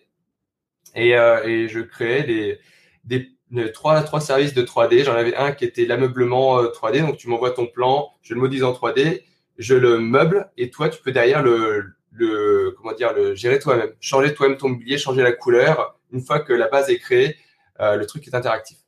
[0.95, 2.59] Et, euh, et je créais
[3.05, 3.38] des
[3.73, 5.05] trois, trois services de 3D.
[5.05, 7.03] J'en avais un qui était l'ameublement 3D.
[7.03, 9.23] Euh, donc, tu m'envoies ton plan, je le modise en 3D,
[9.59, 12.77] je le meuble et toi, tu peux derrière le, le
[13.17, 13.93] le gérer toi-même.
[14.01, 15.99] Changer toi-même ton mobilier, changer la couleur.
[16.13, 17.37] Une fois que la base est créée,
[17.81, 18.79] euh, le truc est interactif.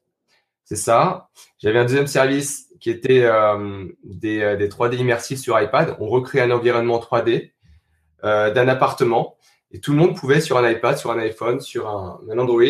[0.64, 1.28] C'est ça.
[1.58, 5.96] J'avais un deuxième service qui était euh, des, des 3D immersifs sur iPad.
[6.00, 7.52] On recrée un environnement 3D
[8.22, 9.38] d'un appartement
[9.72, 12.62] et tout le monde pouvait sur un iPad, sur un iPhone, sur un, un Android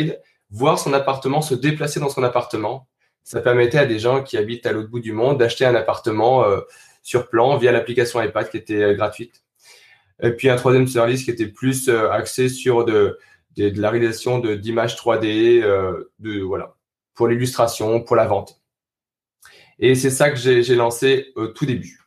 [0.51, 2.89] voir son appartement, se déplacer dans son appartement.
[3.23, 6.45] Ça permettait à des gens qui habitent à l'autre bout du monde d'acheter un appartement
[6.45, 6.61] euh,
[7.03, 9.43] sur plan via l'application iPad qui était euh, gratuite.
[10.23, 13.19] Et puis un troisième service qui était plus euh, axé sur de,
[13.57, 15.63] de, la réalisation d'images 3D,
[16.19, 16.75] de voilà,
[17.15, 18.61] pour l'illustration, pour la vente.
[19.79, 22.03] Et c'est ça que j'ai lancé au tout début.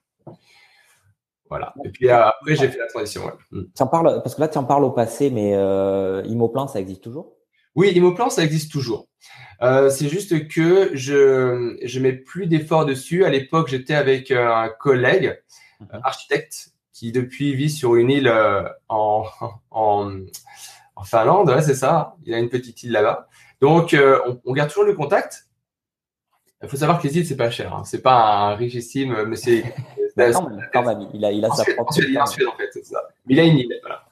[1.50, 1.74] Voilà.
[1.86, 3.24] Et puis après, j'ai fait la transition.
[3.52, 5.54] Tu en parles, parce que là, tu en parles au passé, mais
[6.28, 7.36] Imoplan, ça existe toujours?
[7.76, 9.08] Oui, Imoplan, ça existe toujours.
[9.62, 13.26] Euh, c'est juste que je je mets plus d'efforts dessus.
[13.26, 15.42] À l'époque, j'étais avec un collègue
[15.80, 16.02] mhm.
[16.04, 19.26] architecte qui depuis vit sur une île euh, en,
[19.72, 20.20] en,
[20.96, 22.16] en Finlande, c'est ça.
[22.26, 23.28] Il a une petite île là-bas.
[23.62, 25.48] Donc, euh, on, garde toujours le contact.
[26.62, 27.74] Il faut savoir que les îles, c'est pas cher.
[27.74, 27.84] Hein.
[27.86, 29.64] C'est pas un richissime, mais c'est.
[30.74, 31.90] quand, même, il a, il a sa propre.
[31.90, 33.02] En Suède, en fait, c'est ça.
[33.28, 33.80] il a une île.
[33.82, 34.06] Voilà.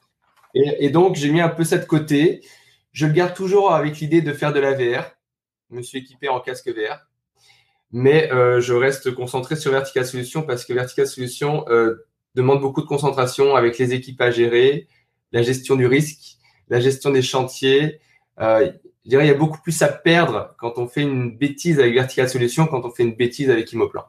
[0.54, 2.42] Et, et, donc, j'ai mis un peu ça de côté.
[2.92, 5.04] Je le garde toujours avec l'idée de faire de la VR.
[5.70, 7.08] Je me suis équipé en casque VR.
[7.92, 12.82] Mais euh, je reste concentré sur Vertical Solutions parce que Vertical Solutions euh, demande beaucoup
[12.82, 14.88] de concentration avec les équipes à gérer,
[15.32, 16.38] la gestion du risque,
[16.70, 18.00] la gestion des chantiers.
[18.40, 18.72] Euh,
[19.04, 21.94] je dirais il y a beaucoup plus à perdre quand on fait une bêtise avec
[21.94, 24.06] Vertical Solutions quand on fait une bêtise avec Imoplan.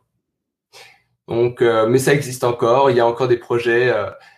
[1.28, 2.90] Donc, euh, mais ça existe encore.
[2.90, 3.92] Il y a encore des projets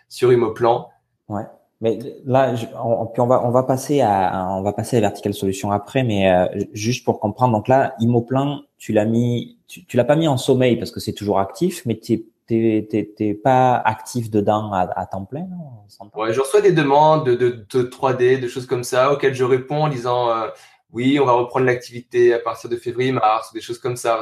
[0.08, 0.90] sur Imoplan.
[1.28, 1.44] Ouais.
[1.84, 5.34] Mais là, on, puis on va on va passer à on va passer à Vertical
[5.34, 7.52] Solution après, mais euh, juste pour comprendre.
[7.52, 10.98] Donc là, Imoplan, tu l'as mis, tu, tu l'as pas mis en sommeil parce que
[10.98, 15.42] c'est toujours actif, mais tu t'es pas actif dedans à, temps plein.
[15.42, 19.34] Non ouais, je reçois des demandes de, de, de, 3D, de choses comme ça, auxquelles
[19.34, 20.48] je réponds en disant euh,
[20.90, 24.20] oui, on va reprendre l'activité à partir de février-mars, des choses comme ça.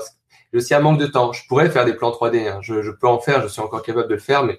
[0.52, 1.32] J'ai aussi un manque de temps.
[1.32, 2.58] Je pourrais faire des plans 3D, hein.
[2.60, 4.58] je, je, peux en faire, je suis encore capable de le faire, mais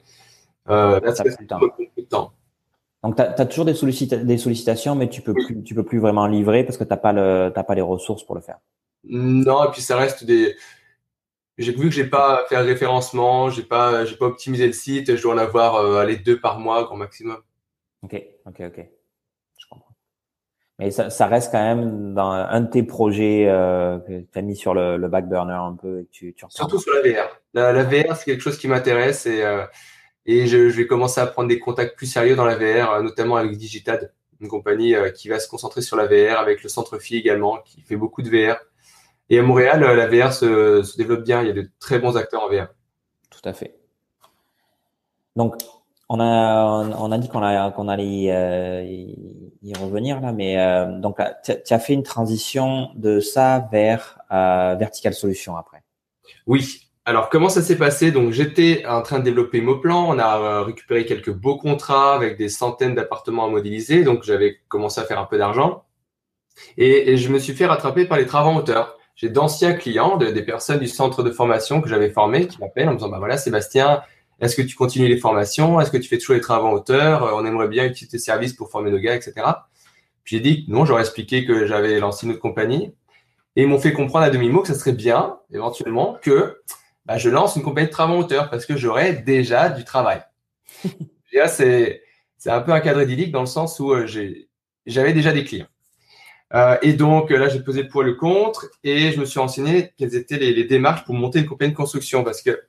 [0.69, 2.31] euh, là, c'est de temps.
[3.03, 6.25] Donc, tu as, toujours des, des, sollicitations, mais tu peux plus, tu peux plus vraiment
[6.25, 8.59] livrer parce que tu n'as pas, le, pas les ressources pour le faire.
[9.03, 10.55] Non, et puis ça reste des.
[11.57, 15.15] J'ai vu que j'ai pas fait un référencement, j'ai pas, j'ai pas optimisé le site,
[15.15, 17.37] je dois en avoir euh, deux par mois grand maximum.
[18.01, 18.89] Ok, ok, ok,
[19.57, 19.95] je comprends.
[20.79, 24.41] Mais ça, ça reste quand même dans un de tes projets euh, que tu as
[24.41, 25.99] mis sur le, le back burner un peu.
[25.99, 27.39] Et tu, tu Surtout sur la VR.
[27.53, 29.65] La, la VR, c'est quelque chose qui m'intéresse et euh,
[30.25, 33.01] et je, je, vais commencer à prendre des contacts plus sérieux dans la VR, euh,
[33.01, 36.69] notamment avec Digitad, une compagnie euh, qui va se concentrer sur la VR, avec le
[36.69, 38.57] Centre Phi également, qui fait beaucoup de VR.
[39.29, 41.41] Et à Montréal, euh, la VR se, se développe bien.
[41.41, 42.67] Il y a de très bons acteurs en VR.
[43.29, 43.75] Tout à fait.
[45.35, 45.55] Donc,
[46.09, 46.65] on a,
[46.99, 47.39] on a dit qu'on
[47.71, 53.19] qu'on allait euh, y revenir là, mais euh, donc tu as fait une transition de
[53.19, 55.81] ça vers euh, Vertical Solution après.
[56.45, 58.11] Oui, alors, comment ça s'est passé?
[58.11, 60.07] Donc, j'étais en train de développer Moplan.
[60.09, 64.03] On a euh, récupéré quelques beaux contrats avec des centaines d'appartements à modéliser.
[64.03, 65.83] Donc, j'avais commencé à faire un peu d'argent.
[66.77, 68.97] Et, je me suis fait rattraper par les travaux en hauteur.
[69.15, 72.93] J'ai d'anciens clients, des personnes du centre de formation que j'avais formé qui m'appellent en
[72.93, 74.01] me disant, bah voilà, Sébastien,
[74.39, 75.81] est-ce que tu continues les formations?
[75.81, 77.23] Est-ce que tu fais toujours les travaux en hauteur?
[77.23, 79.33] Euh, On aimerait bien utiliser tes services pour former nos gars, etc.
[80.23, 82.93] Puis j'ai dit non, j'aurais expliqué que j'avais lancé une autre compagnie.
[83.55, 86.57] Et ils m'ont fait comprendre à demi-mot que ça serait bien, éventuellement, que
[87.05, 90.21] bah, je lance une compagnie de travaux en hauteur parce que j'aurai déjà du travail.
[91.47, 92.03] c'est,
[92.37, 94.07] c'est un peu un cadre idyllique dans le sens où euh,
[94.85, 95.67] j'avais déjà des clients.
[96.53, 99.39] Euh, et donc là, j'ai posé le pour et le contre et je me suis
[99.39, 102.61] renseigné quelles étaient les, les démarches pour monter une compagnie de construction parce que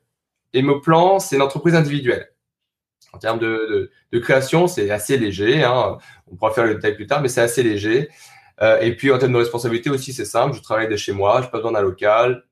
[0.55, 2.31] Emoplan, c'est une entreprise individuelle.
[3.12, 5.62] En termes de, de, de création, c'est assez léger.
[5.62, 5.99] Hein.
[6.31, 8.09] On pourra faire le détail plus tard, mais c'est assez léger.
[8.62, 10.57] Euh, et puis en termes de responsabilité aussi, c'est simple.
[10.57, 12.44] Je travaille de chez moi, je pas besoin d'un local,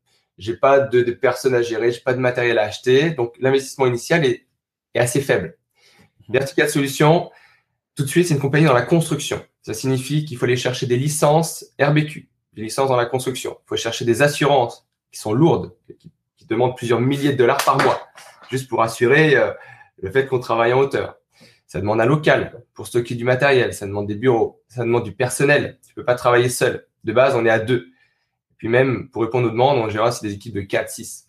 [0.43, 3.11] j'ai pas de, de, personnes à gérer, j'ai pas de matériel à acheter.
[3.11, 4.47] Donc l'investissement initial est
[4.95, 5.57] est assez faible.
[6.29, 7.31] Vertical Solutions,
[7.95, 9.45] tout de suite, c'est une compagnie dans la construction.
[9.63, 13.59] Ça signifie qu'il faut aller chercher des licences RBQ, des licences dans la construction.
[13.65, 16.11] Il faut chercher des assurances qui sont lourdes, qui,
[16.49, 18.09] demandent plusieurs milliers de dollars par mois,
[18.51, 19.53] juste pour assurer euh,
[20.03, 21.17] le fait qu'on travaille en hauteur.
[21.67, 25.13] Ça demande un local pour stocker du matériel, ça demande des bureaux, ça demande du
[25.13, 25.79] personnel.
[25.87, 26.87] Tu peux pas travailler seul.
[27.05, 27.87] De base, on est à deux.
[28.63, 31.29] Puis même, pour répondre aux demandes, en général, c'est des équipes de 4, 6.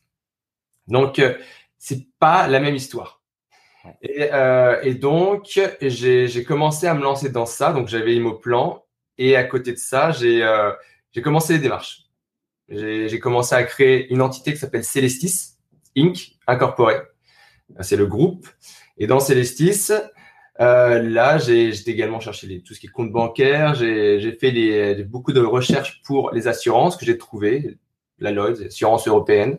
[0.87, 1.35] Donc, euh,
[1.79, 3.23] c'est pas la même histoire.
[4.03, 7.73] Et, euh, et donc, j'ai commencé à me lancer dans ça.
[7.73, 8.85] Donc, j'avais Immoplan.
[9.17, 10.73] Et à côté de ça, j'ai euh,
[11.23, 12.03] commencé les démarches.
[12.69, 15.55] J'ai commencé à créer une entité qui s'appelle Celestis
[15.97, 16.35] Inc.
[16.45, 16.97] Incorporé.
[17.79, 18.47] C'est le groupe.
[18.99, 19.91] Et dans Celestis,
[20.59, 23.75] euh, là, j'ai également cherché les, tout ce qui est compte bancaire.
[23.75, 27.77] J'ai fait les, beaucoup de recherches pour les assurances que j'ai trouvées,
[28.19, 29.57] la Lloyds, assurance européenne.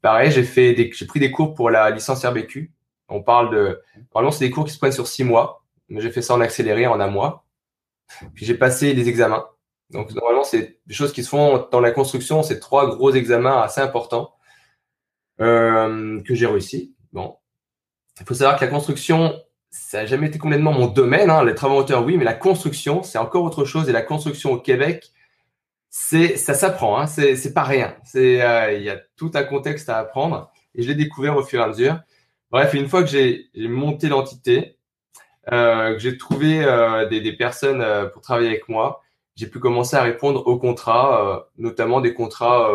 [0.00, 0.44] Pareil, j'ai
[0.92, 2.72] j'ai pris des cours pour la licence RBQ
[3.12, 3.82] on parle de.
[4.14, 6.40] Normalement, c'est des cours qui se prennent sur six mois, mais j'ai fait ça en
[6.40, 7.44] accéléré en un mois.
[8.34, 9.46] Puis j'ai passé les examens.
[9.90, 12.42] Donc normalement, c'est des choses qui se font dans la construction.
[12.42, 14.34] C'est trois gros examens assez importants
[15.40, 16.94] euh, que j'ai réussi.
[17.12, 17.36] Bon,
[18.20, 19.38] il faut savoir que la construction,
[19.72, 21.30] ça n'a jamais été complètement mon domaine.
[21.30, 21.44] Hein.
[21.44, 23.88] Les travaux hauteur, oui, mais la construction, c'est encore autre chose.
[23.88, 25.10] Et la construction au Québec,
[25.88, 27.00] c'est ça s'apprend.
[27.00, 27.06] Hein.
[27.06, 27.96] C'est pas rien.
[28.14, 30.52] Euh, il y a tout un contexte à apprendre.
[30.74, 31.98] Et je l'ai découvert au fur et à mesure.
[32.50, 34.76] Bref, une fois que j'ai monté l'entité,
[35.52, 37.82] euh, que j'ai trouvé euh, des, personnes
[38.12, 39.00] pour travailler avec moi,
[39.36, 42.70] j'ai pu commencer à répondre aux contrats, notamment des contrats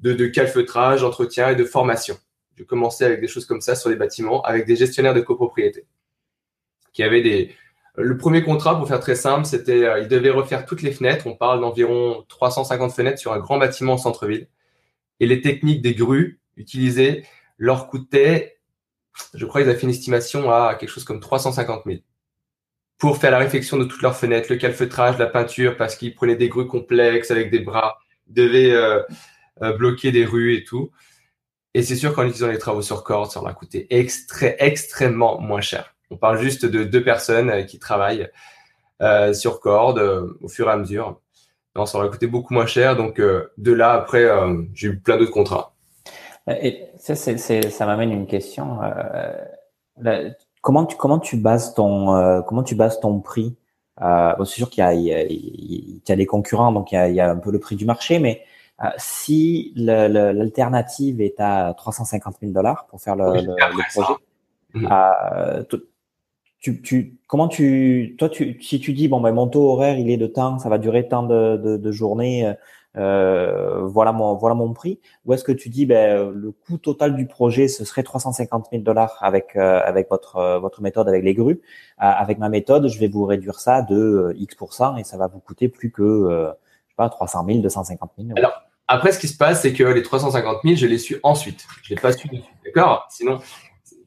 [0.00, 2.16] de, de calfeutrage, d'entretien et de formation.
[2.56, 5.86] J'ai commencé avec des choses comme ça sur les bâtiments, avec des gestionnaires de copropriété,
[6.98, 7.54] des.
[7.96, 11.26] Le premier contrat, pour faire très simple, c'était ils devaient refaire toutes les fenêtres.
[11.26, 14.48] On parle d'environ 350 fenêtres sur un grand bâtiment en centre-ville.
[15.20, 17.24] Et les techniques des grues utilisées
[17.58, 18.58] leur coûtaient
[19.34, 21.98] je crois qu'ils avaient fait une estimation à quelque chose comme 350 000
[22.98, 26.36] pour faire la réfection de toutes leurs fenêtres, le calfeutrage, la peinture, parce qu'ils prenaient
[26.36, 29.02] des grues complexes avec des bras, devaient euh,
[29.62, 30.90] euh, bloquer des rues et tout.
[31.74, 35.60] Et c'est sûr qu'en utilisant les travaux sur corde, ça leur a coûté extrêmement moins
[35.60, 35.94] cher.
[36.10, 38.28] On parle juste de deux personnes euh, qui travaillent
[39.32, 40.00] sur corde
[40.40, 41.20] au fur et à mesure.
[41.76, 42.96] Non, ça aurait coûté beaucoup moins cher.
[42.96, 44.28] Donc de là, après,
[44.74, 45.72] j'ai eu plein d'autres contrats.
[46.48, 48.80] Et ça, ça m'amène une question.
[48.82, 50.30] Euh,
[50.62, 53.56] comment tu comment tu bases ton euh, comment tu bases ton prix?
[54.00, 56.94] Euh, bon, C'est sûr qu'il y y a, il y a les concurrents, donc il
[56.94, 58.42] y a, il y a un peu le prix du marché, mais
[58.82, 64.12] euh, si l'alternative est à 350 000 dollars pour faire le, le, projet,
[64.74, 64.88] mhm.
[64.90, 65.64] euh,
[66.60, 70.10] tu, tu, comment tu, toi, tu, si tu dis bon ben mon taux horaire il
[70.10, 72.52] est de temps, ça va durer tant de, de, de journées,
[72.96, 75.00] euh, voilà mon voilà mon prix.
[75.24, 78.82] Ou est-ce que tu dis ben le coût total du projet ce serait 350 000
[78.82, 81.60] dollars avec euh, avec votre euh, votre méthode avec les grues.
[81.98, 84.56] Avec ma méthode je vais vous réduire ça de x
[84.98, 88.62] et ça va vous coûter plus que je sais pas 300 000 250 000 alors
[88.86, 91.66] après ce qui se passe c'est que les 350 000 je les su ensuite.
[91.82, 92.28] Je l'ai pas su
[92.64, 93.06] d'accord?
[93.10, 93.40] Sinon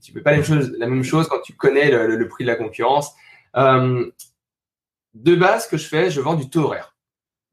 [0.02, 3.12] tu peux pas la même chose quand tu connais le, prix de la concurrence
[3.56, 6.92] de base ce que je fais je vends du taux horaire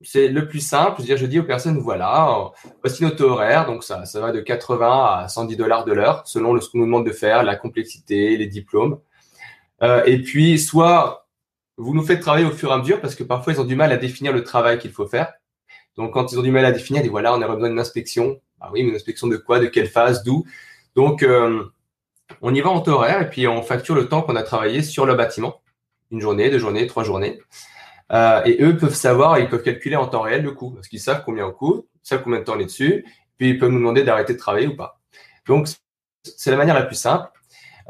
[0.02, 1.02] c'est le plus simple.
[1.02, 3.66] Je, je dis aux personnes, voilà, voici notre horaire.
[3.66, 6.86] Donc, ça, ça va de 80 à 110 dollars de l'heure, selon ce qu'on nous
[6.86, 9.00] demande de faire, la complexité, les diplômes.
[9.82, 11.28] Euh, et puis, soit
[11.76, 13.76] vous nous faites travailler au fur et à mesure, parce que parfois, ils ont du
[13.76, 15.32] mal à définir le travail qu'il faut faire.
[15.96, 17.78] Donc, quand ils ont du mal à définir, ils disent, voilà, on a besoin d'une
[17.78, 18.40] inspection.
[18.60, 20.44] Ah oui, mais une inspection de quoi De quelle phase D'où?
[20.94, 21.64] Donc, euh,
[22.42, 25.06] on y va en horaire et puis on facture le temps qu'on a travaillé sur
[25.06, 25.60] le bâtiment.
[26.10, 27.40] Une journée, deux journées, trois journées.
[28.12, 31.00] Euh, et eux peuvent savoir, ils peuvent calculer en temps réel le coût, parce qu'ils
[31.00, 33.04] savent combien on coûte, ils savent combien de temps on est dessus,
[33.36, 35.00] puis ils peuvent nous demander d'arrêter de travailler ou pas.
[35.46, 35.68] Donc,
[36.22, 37.28] c'est la manière la plus simple.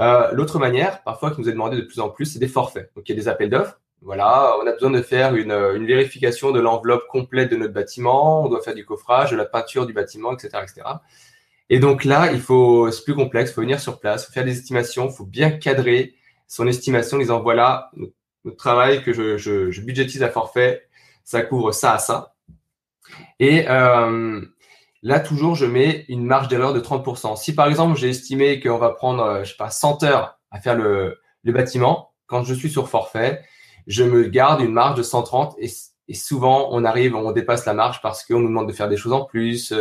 [0.00, 2.90] Euh, L'autre manière, parfois, qui nous est demandé de plus en plus, c'est des forfaits.
[2.96, 3.80] Donc, il y a des appels d'offres.
[4.00, 8.44] Voilà, on a besoin de faire une, une vérification de l'enveloppe complète de notre bâtiment,
[8.44, 10.82] on doit faire du coffrage, de la peinture du bâtiment, etc., etc.
[11.70, 14.44] Et donc là, il faut, c'est plus complexe, il faut venir sur place, faut faire
[14.44, 16.14] des estimations, il faut bien cadrer
[16.46, 17.90] son estimation en disant voilà,
[18.44, 20.88] le travail que je, je, je, budgétise à forfait,
[21.24, 22.34] ça couvre ça à ça.
[23.38, 24.40] Et euh,
[25.02, 27.36] là, toujours, je mets une marge d'erreur de 30%.
[27.36, 30.60] Si par exemple, j'ai estimé qu'on va prendre, euh, je sais pas, 100 heures à
[30.60, 33.42] faire le, le bâtiment, quand je suis sur forfait,
[33.86, 35.70] je me garde une marge de 130 et,
[36.08, 38.96] et souvent, on arrive, on dépasse la marge parce qu'on nous demande de faire des
[38.96, 39.74] choses en plus.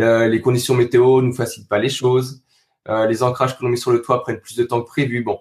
[0.00, 2.42] Euh, les conditions météo nous facilitent pas les choses.
[2.88, 5.22] Euh, les ancrages que l'on met sur le toit prennent plus de temps que prévu.
[5.22, 5.38] Bon,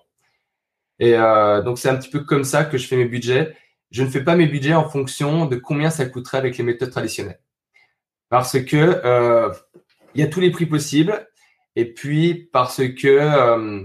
[1.00, 3.56] et euh, donc, c'est un petit peu comme ça que je fais mes budgets.
[3.92, 6.92] Je ne fais pas mes budgets en fonction de combien ça coûterait avec les méthodes
[6.92, 7.40] traditionnelles.
[8.30, 9.52] Parce que euh,
[10.16, 11.28] il y a tous les prix possibles.
[11.76, 13.82] Et puis, parce que euh,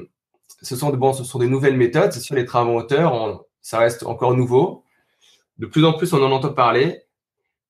[0.62, 2.12] ce sont, de, bon, ce sont des nouvelles méthodes.
[2.12, 4.85] C'est sûr, les travaux en hauteur, ça reste encore nouveau.
[5.59, 7.02] De plus en plus, on en entend parler.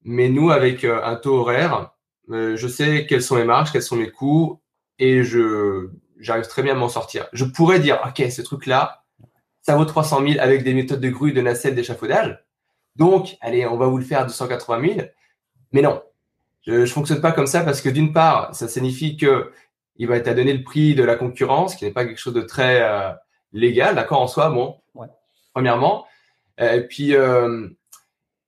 [0.04, 1.92] Mais nous, avec euh, un taux horaire,
[2.30, 4.60] je sais quelles sont mes marges, quels sont mes coûts,
[4.98, 7.28] et je j'arrive très bien à m'en sortir.
[7.32, 9.04] Je pourrais dire, OK, ce truc-là,
[9.62, 12.42] ça vaut 300 000 avec des méthodes de grue, de nacelle, d'échafaudage.
[12.96, 15.08] Donc, allez, on va vous le faire à 280 000.
[15.72, 16.02] Mais non,
[16.66, 19.52] je ne fonctionne pas comme ça parce que d'une part, ça signifie que
[19.96, 22.34] il va être à donner le prix de la concurrence, qui n'est pas quelque chose
[22.34, 23.10] de très euh,
[23.52, 24.76] légal, d'accord, en soi, bon,
[25.52, 26.06] premièrement.
[26.60, 27.68] Euh, et puis, euh,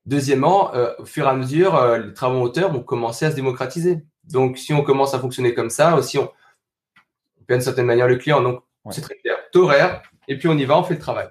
[0.07, 4.03] deuxièmement, au fur et à mesure, les travaux en hauteur vont commencer à se démocratiser.
[4.25, 6.31] Donc, si on commence à fonctionner comme ça, aussi, on,
[7.41, 8.43] on paie d'une certaine manière le client.
[8.43, 9.37] Donc, c'est très clair.
[9.53, 11.29] Taux horaire, et puis on y va, on fait le travail.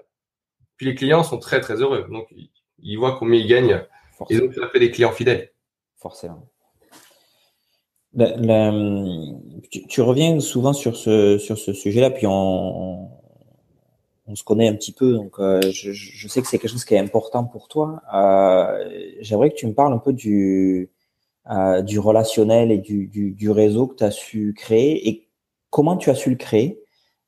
[0.77, 2.07] Puis les clients sont très, très heureux.
[2.09, 2.27] Donc,
[2.81, 3.85] ils voient combien ils gagnent.
[4.29, 5.51] Et donc, ça fait des clients fidèles.
[5.97, 6.49] Forcément.
[9.89, 13.09] tu, reviens souvent sur ce, sur ce sujet-là, puis on,
[14.29, 16.85] on, se connaît un petit peu, donc euh, je, je, sais que c'est quelque chose
[16.85, 18.01] qui est important pour toi.
[18.13, 18.89] Euh,
[19.21, 20.91] J'aimerais que tu me parles un peu du,
[21.49, 25.27] euh, du relationnel et du, du, du réseau que tu as su créer et
[25.69, 26.83] comment tu as su le créer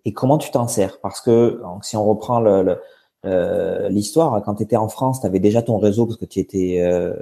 [0.06, 1.00] et comment tu t'en sers.
[1.02, 2.78] Parce que si on reprend le, le
[3.26, 6.40] euh, l'histoire, quand tu étais en France, tu avais déjà ton réseau parce que tu
[6.40, 7.14] étais, euh,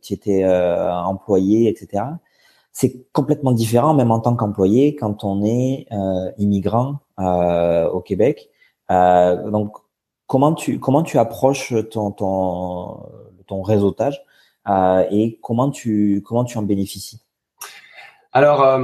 [0.00, 2.04] tu étais euh, employé, etc.
[2.72, 5.86] C'est complètement différent, même en tant qu'employé, quand on est
[6.38, 8.50] immigrant au Québec.
[8.90, 9.76] Donc,
[10.26, 13.06] comment tu comment tu approches ton ton,
[13.46, 14.22] ton réseautage
[15.10, 17.20] et comment tu comment tu en bénéficies?
[18.32, 18.80] Alors,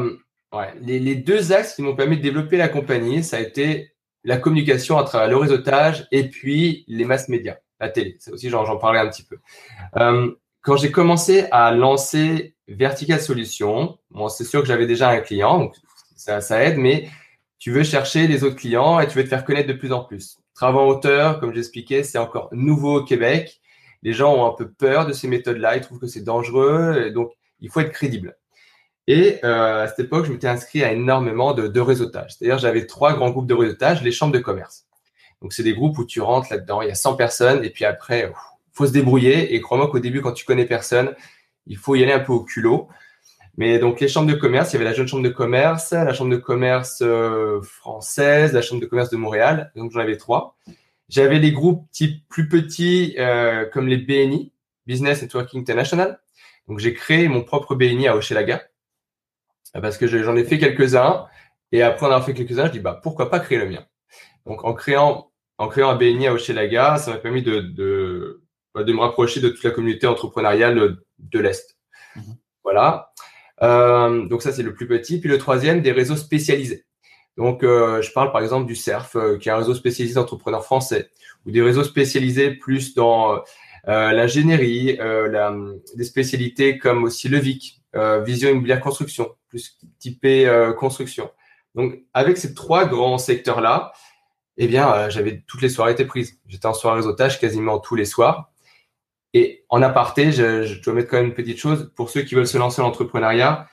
[0.52, 3.92] ouais, les, deux axes qui m'ont permis de développer la compagnie, ça a été
[4.24, 8.16] la communication à travers le réseautage et puis les masses médias, la télé.
[8.20, 9.38] C'est aussi, j'en parlais un petit peu.
[9.96, 10.30] Euh,
[10.62, 15.58] quand j'ai commencé à lancer Vertical Solutions, bon, c'est sûr que j'avais déjà un client,
[15.58, 15.74] donc
[16.16, 17.08] ça, ça aide, mais
[17.61, 20.03] tu veux chercher les autres clients et tu veux te faire connaître de plus en
[20.03, 20.38] plus.
[20.55, 23.61] Travaux en hauteur, comme j'expliquais, c'est encore nouveau au Québec.
[24.03, 27.31] Les gens ont un peu peur de ces méthodes-là, ils trouvent que c'est dangereux, donc
[27.61, 28.37] il faut être crédible.
[29.07, 32.33] Et euh, à cette époque, je m'étais inscrit à énormément de, de réseautage.
[32.33, 34.87] C'est-à-dire, j'avais trois grands groupes de réseautage, les chambres de commerce.
[35.42, 37.85] Donc, c'est des groupes où tu rentres là-dedans, il y a 100 personnes, et puis
[37.85, 38.33] après, il
[38.73, 39.55] faut se débrouiller.
[39.55, 41.14] Et crois-moi qu'au début, quand tu connais personne,
[41.66, 42.88] il faut y aller un peu au culot.
[43.56, 46.12] Mais donc, les chambres de commerce, il y avait la jeune chambre de commerce, la
[46.14, 49.72] chambre de commerce euh, française, la chambre de commerce de Montréal.
[49.76, 50.56] Donc, j'en avais trois.
[51.08, 54.52] J'avais les groupes type plus petits, euh, comme les BNI,
[54.86, 56.20] Business Networking International.
[56.68, 58.62] Donc, j'ai créé mon propre BNI à Hochelaga
[59.80, 61.26] parce que j'en ai fait quelques-uns.
[61.72, 63.86] Et après en avoir fait quelques-uns, je dis bah pourquoi pas créer le mien?
[64.46, 68.42] Donc en créant en créant un BNI à Hochelaga, ça m'a permis de, de,
[68.74, 71.78] bah, de me rapprocher de toute la communauté entrepreneuriale de l'Est.
[72.16, 72.36] Mhm.
[72.64, 73.10] Voilà.
[73.62, 75.20] Euh, donc ça c'est le plus petit.
[75.20, 76.85] Puis le troisième, des réseaux spécialisés.
[77.37, 80.64] Donc euh, je parle par exemple du CERF, euh, qui est un réseau spécialisé d'entrepreneurs
[80.64, 81.11] français,
[81.46, 83.37] ou des réseaux spécialisés plus dans
[83.88, 85.55] euh, l'ingénierie, la,
[85.94, 91.31] des spécialités comme aussi le VIC, euh, vision immobilière construction, plus typé euh, construction.
[91.75, 93.92] Donc, avec ces trois grands secteurs-là,
[94.59, 96.38] eh bien, euh, j'avais toutes les soirées étaient prises.
[96.46, 98.49] J'étais en soirée réseautage quasiment tous les soirs.
[99.32, 102.34] Et en aparté, je, je, dois mettre quand même une petite chose pour ceux qui
[102.34, 103.68] veulent se lancer en entrepreneuriat.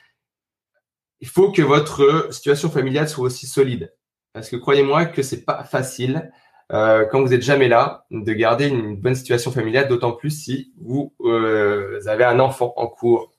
[1.20, 3.94] Il faut que votre situation familiale soit aussi solide.
[4.34, 6.32] Parce que croyez-moi que c'est pas facile
[6.74, 10.74] euh, quand vous êtes jamais là de garder une bonne situation familiale, d'autant plus si
[10.78, 13.32] vous, euh, avez un enfant en cours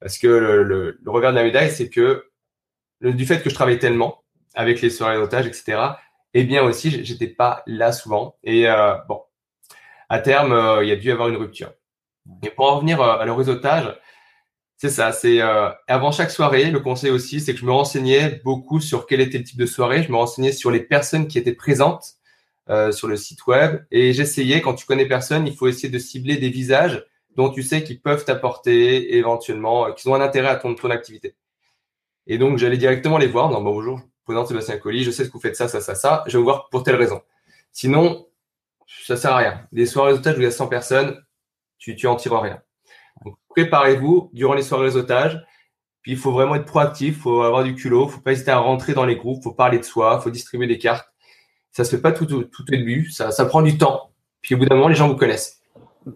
[0.00, 2.26] parce que le, revers de la médaille, c'est que
[3.00, 4.22] du fait que je travaille tellement
[4.54, 5.78] avec les soirées d'otage, etc.,
[6.34, 8.36] eh bien aussi, j'étais pas là souvent.
[8.42, 9.22] Et euh, bon,
[10.08, 11.72] à terme, euh, il y a dû y avoir une rupture.
[12.42, 13.94] Et pour en revenir euh, à le réseautage,
[14.76, 15.12] c'est ça.
[15.12, 15.40] C'est
[15.86, 19.38] avant chaque soirée, le conseil aussi, c'est que je me renseignais beaucoup sur quel était
[19.38, 20.02] le type de soirée.
[20.02, 22.16] Je me renseignais sur les personnes qui étaient présentes
[22.90, 24.60] sur le site web et j'essayais.
[24.60, 28.00] Quand tu connais personne, il faut essayer de cibler des visages dont tu sais qu'ils
[28.00, 31.34] peuvent t'apporter éventuellement, euh, qu'ils ont un intérêt à ton, ton activité.
[32.26, 33.50] Et donc, j'allais directement les voir.
[33.50, 35.94] Non, bon, bonjour, je présente Sébastien Colli, je sais que vous faites ça, ça, ça,
[35.94, 36.24] ça.
[36.26, 37.20] Je vais vous voir pour telle raison.
[37.72, 38.26] Sinon,
[38.86, 39.66] ça sert à rien.
[39.72, 41.20] Les soirées réseautage où il y a 100 personnes,
[41.78, 42.60] tu, tu en tires rien.
[43.24, 45.44] Donc, préparez-vous durant les soirées réseautage.
[46.02, 48.50] Puis, il faut vraiment être proactif, il faut avoir du culot, il faut pas hésiter
[48.50, 51.08] à rentrer dans les groupes, il faut parler de soi, il faut distribuer des cartes.
[51.72, 54.10] Ça se fait pas tout, tout, tout au début, ça, prend du temps.
[54.42, 55.62] Puis, au bout d'un moment, les gens vous connaissent.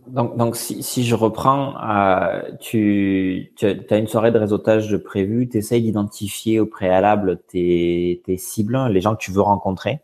[0.09, 5.57] Donc, si, je reprends, euh, tu, tu as une soirée de réseautage de prévu, tu
[5.57, 10.01] essayes d'identifier au préalable tes, tes cibles, les gens que tu veux rencontrer.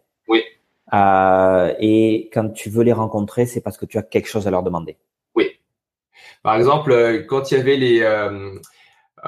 [0.94, 4.50] Euh, et quand tu veux les rencontrer, c'est parce que tu as quelque chose à
[4.50, 4.96] leur demander.
[5.34, 5.50] Oui.
[6.42, 8.54] Par exemple, euh, quand il y avait les, euh,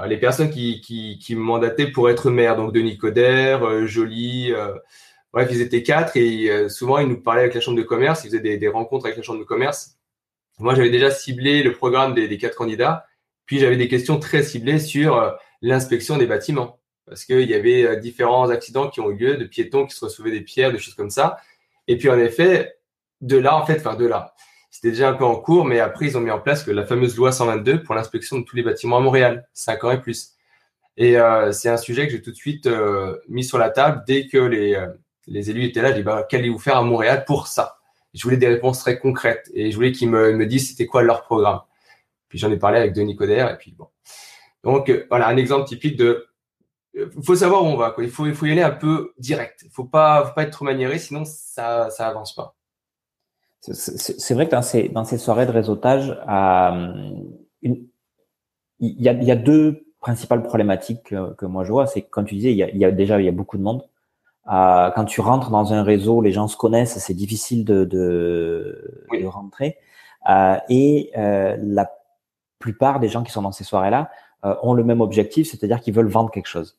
[0.07, 4.53] les personnes qui, qui, qui me mandataient pour être maire, donc Denis Coderre, Jolie,
[5.33, 8.29] bref, ils étaient quatre et souvent ils nous parlaient avec la chambre de commerce, ils
[8.29, 9.97] faisaient des, rencontres avec la chambre de commerce.
[10.59, 13.07] Moi, j'avais déjà ciblé le programme des, quatre candidats,
[13.47, 18.51] puis j'avais des questions très ciblées sur l'inspection des bâtiments parce qu'il y avait différents
[18.51, 21.11] accidents qui ont eu lieu de piétons qui se recevaient des pierres, des choses comme
[21.11, 21.39] ça.
[21.89, 22.77] Et puis en effet,
[23.21, 24.35] de là, en fait, enfin de là,
[24.71, 27.17] c'était déjà un peu en cours, mais après, ils ont mis en place la fameuse
[27.17, 30.37] loi 122 pour l'inspection de tous les bâtiments à Montréal, 5 ans et plus.
[30.97, 34.03] Et euh, c'est un sujet que j'ai tout de suite euh, mis sur la table
[34.07, 34.89] dès que les, euh,
[35.27, 35.91] les élus étaient là.
[35.91, 37.79] J'ai dit, bah, qu'allez-vous faire à Montréal pour ça?
[38.15, 41.03] Je voulais des réponses très concrètes et je voulais qu'ils me, me disent c'était quoi
[41.03, 41.61] leur programme.
[42.29, 43.89] Puis j'en ai parlé avec Denis Coderre et puis bon.
[44.63, 46.26] Donc voilà, un exemple typique de
[47.23, 47.91] faut savoir où on va.
[47.91, 48.05] Quoi.
[48.05, 49.61] Il, faut, il faut y aller un peu direct.
[49.63, 52.57] Il ne faut pas, faut pas être trop maniéré, sinon ça ça avance pas.
[53.61, 56.95] C'est vrai que dans ces, dans ces soirées de réseautage, euh,
[57.63, 57.89] il,
[58.79, 61.87] y a, il y a deux principales problématiques que, que moi je vois.
[61.87, 63.59] C'est comme tu disais, il y, a, il y a déjà il y a beaucoup
[63.59, 63.83] de monde.
[64.53, 69.07] Euh, quand tu rentres dans un réseau, les gens se connaissent, c'est difficile de, de,
[69.11, 69.79] de rentrer.
[70.29, 71.91] Euh, et euh, la
[72.61, 74.11] plupart des gens qui sont dans ces soirées-là
[74.45, 76.79] euh, ont le même objectif, c'est-à-dire qu'ils veulent vendre quelque chose.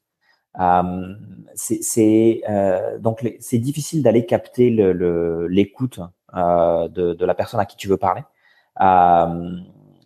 [0.60, 1.14] Euh,
[1.55, 5.99] c'est euh, donc c'est difficile d'aller capter l'écoute
[6.34, 8.22] le, de, de, la personne à qui tu veux parler.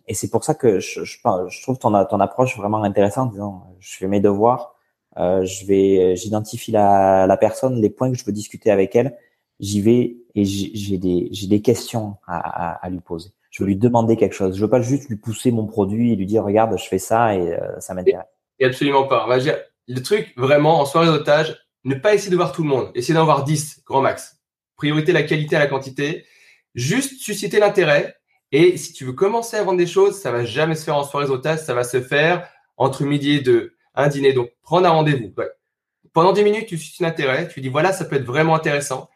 [0.08, 3.32] et c'est pour ça que je, je, je trouve ton, ton approche vraiment intéressante.
[3.32, 4.74] Disons, je fais mes devoirs,
[5.16, 9.16] je vais, j'identifie la, la personne, les points que je veux discuter avec elle,
[9.60, 13.30] j'y vais et j'ai des, j'ai des questions à, à, à, lui poser.
[13.50, 14.56] Je veux lui demander quelque chose.
[14.56, 17.36] Je veux pas juste lui pousser mon produit et lui dire regarde, je fais ça
[17.36, 18.24] et ça m'intéresse.
[18.58, 19.26] Et absolument pas.
[19.88, 22.90] Le truc, vraiment, en soirée d'otage, ne pas essayer de voir tout le monde.
[22.94, 24.40] Essayer d'en voir 10, grand max.
[24.76, 26.26] Priorité la qualité à la quantité.
[26.74, 28.16] Juste susciter l'intérêt.
[28.52, 31.04] Et si tu veux commencer à vendre des choses, ça va jamais se faire en
[31.04, 31.60] soirée d'otage.
[31.60, 33.74] Ça va se faire entre midi et deux.
[33.94, 34.32] Un dîner.
[34.32, 35.34] Donc, prendre un rendez-vous.
[36.12, 37.48] Pendant 10 minutes, tu suscites l'intérêt.
[37.48, 39.08] Tu dis, voilà, ça peut être vraiment intéressant.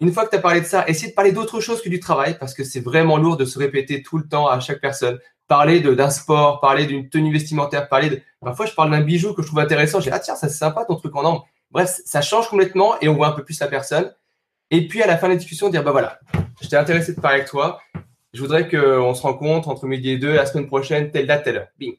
[0.00, 2.00] Une fois que tu as parlé de ça, essaye de parler d'autre chose que du
[2.00, 5.18] travail parce que c'est vraiment lourd de se répéter tout le temps à chaque personne
[5.48, 8.20] parler d'un sport, parler d'une tenue vestimentaire, parler de.
[8.40, 10.00] Parfois, je parle d'un bijou que je trouve intéressant.
[10.00, 11.48] J'ai ah tiens, ça c'est sympa ton truc en or.
[11.70, 14.12] Bref, ça change complètement et on voit un peu plus la personne.
[14.70, 16.18] Et puis à la fin de la discussion, dire bah voilà,
[16.60, 17.80] j'étais intéressé de parler avec toi.
[18.32, 21.56] Je voudrais qu'on se rencontre entre midi et deux la semaine prochaine, telle date, telle
[21.56, 21.68] heure.
[21.78, 21.96] Bing.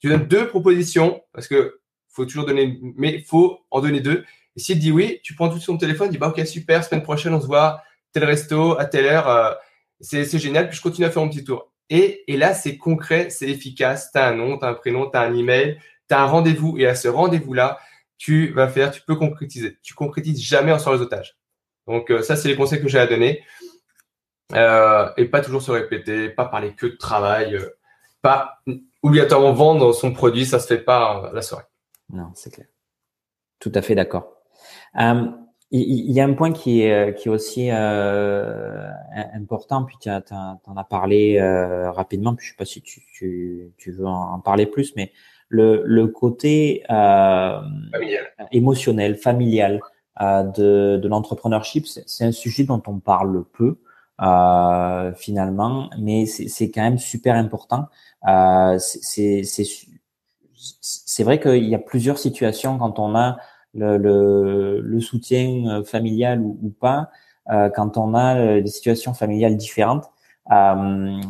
[0.00, 4.24] Tu donnes deux propositions parce que faut toujours donner, mais faut en donner deux.
[4.56, 7.02] Et s'il dit oui, tu prends tout sur ton téléphone, dis bah ok super, semaine
[7.02, 9.28] prochaine on se voit tel resto à telle heure.
[9.28, 9.52] Euh,
[10.00, 10.68] c'est génial.
[10.68, 11.70] Puis je continue à faire mon petit tour.
[11.90, 14.10] Et, là, c'est concret, c'est efficace.
[14.12, 15.78] Tu as un nom, tu as un prénom, tu as un email,
[16.08, 16.76] tu as un rendez-vous.
[16.78, 17.78] Et à ce rendez-vous-là,
[18.18, 19.78] tu vas faire, tu peux concrétiser.
[19.82, 21.36] Tu concrétises jamais en otages.
[21.86, 23.44] Donc, euh, ça, c'est les conseils que j'ai à donner.
[24.52, 27.76] Euh, et pas toujours se répéter, pas parler que de travail, euh,
[28.22, 28.62] pas
[29.02, 31.64] obligatoirement vendre son produit, ça se fait pas la soirée.
[32.10, 32.66] Non, c'est clair.
[33.58, 34.42] Tout à fait d'accord.
[35.72, 38.88] Il y a un point qui est, euh, qui est aussi euh,
[39.34, 43.72] important, puis tu en as parlé euh, rapidement, puis je sais pas si tu, tu,
[43.76, 45.10] tu veux en, parler plus, mais
[45.48, 47.60] le, le côté euh,
[47.92, 48.26] familial.
[48.52, 49.80] émotionnel, familial
[50.20, 53.78] euh, de, de l'entrepreneurship, c'est un sujet dont on parle peu
[54.22, 57.88] euh, finalement, mais c'est quand même super important.
[58.78, 59.42] c'est
[60.80, 63.36] c'est vrai qu'il y a plusieurs situations quand on a
[63.76, 67.10] le, le, le soutien euh, familial ou, ou pas,
[67.50, 70.10] euh, quand on a euh, des situations familiales différentes.
[70.50, 71.20] Euh,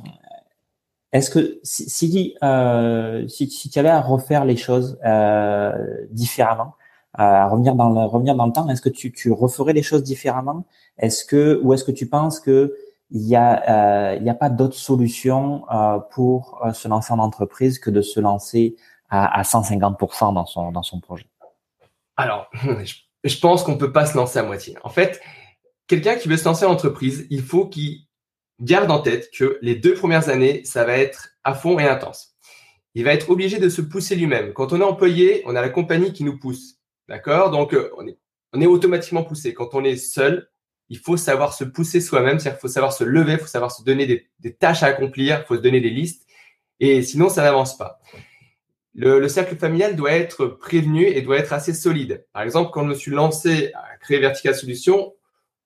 [1.13, 5.73] Est-ce que si, si, euh, si, si, tu avais à refaire les choses euh,
[6.11, 6.75] différemment,
[7.15, 10.03] à revenir dans le, revenir dans le temps, est-ce que tu, tu referais les choses
[10.03, 10.65] différemment?
[10.99, 12.75] Est-ce que ou est-ce que tu penses que
[13.11, 15.63] il y a il y a pas d'autre solution
[16.11, 18.77] pour se lancer en entreprise que de se lancer
[19.11, 21.27] à, à 150% dans son dans son projet?
[22.17, 22.51] Alors,
[23.25, 24.77] je pense qu'on ne peut pas se lancer à moitié.
[24.83, 25.21] En fait,
[25.87, 28.07] quelqu'un qui veut se lancer en entreprise, il faut qu'il
[28.61, 32.35] garde en tête que les deux premières années, ça va être à fond et intense.
[32.95, 34.55] Il va être obligé de se pousser lui-même.
[34.55, 36.77] Quand on est employé, on a la compagnie qui nous pousse.
[37.09, 37.51] D'accord?
[37.51, 38.07] Donc, euh, on
[38.61, 39.53] est, automatiquement poussé.
[39.53, 40.49] Quand on est seul,
[40.89, 43.71] il faut savoir se pousser soi-même, c'est-à-dire qu'il faut savoir se lever, il faut savoir
[43.71, 46.27] se donner des, des tâches à accomplir, il faut se donner des listes.
[46.81, 48.01] Et sinon, ça n'avance pas
[48.97, 52.25] le, cercle familial doit être prévenu et doit être assez solide.
[52.33, 55.13] Par exemple, quand je me suis lancé à créer Vertical Solutions,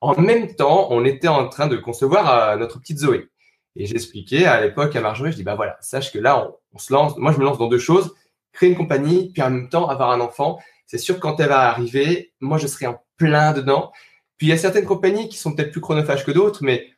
[0.01, 3.29] en même temps, on était en train de concevoir euh, notre petite Zoé.
[3.77, 6.93] Et j'expliquais à l'époque à Marjorie, je dis, bah voilà, sache que là, on, se
[6.93, 8.17] lance, moi je me lance dans deux choses,
[8.53, 10.59] créer une compagnie, puis en même temps avoir un enfant.
[10.87, 13.93] C'est sûr quand elle va arriver, moi je serai en plein dedans.
[14.39, 16.89] Puis il y a certaines compagnies qui sont peut-être plus chronophages que d'autres, mais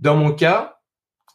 [0.00, 0.80] dans mon cas,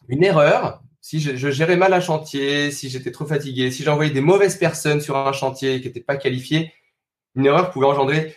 [0.08, 4.22] une erreur, si je, gérais mal un chantier, si j'étais trop fatigué, si j'envoyais des
[4.22, 6.72] mauvaises personnes sur un chantier qui n'étaient pas qualifiées,
[7.34, 8.34] une erreur pouvait engendrer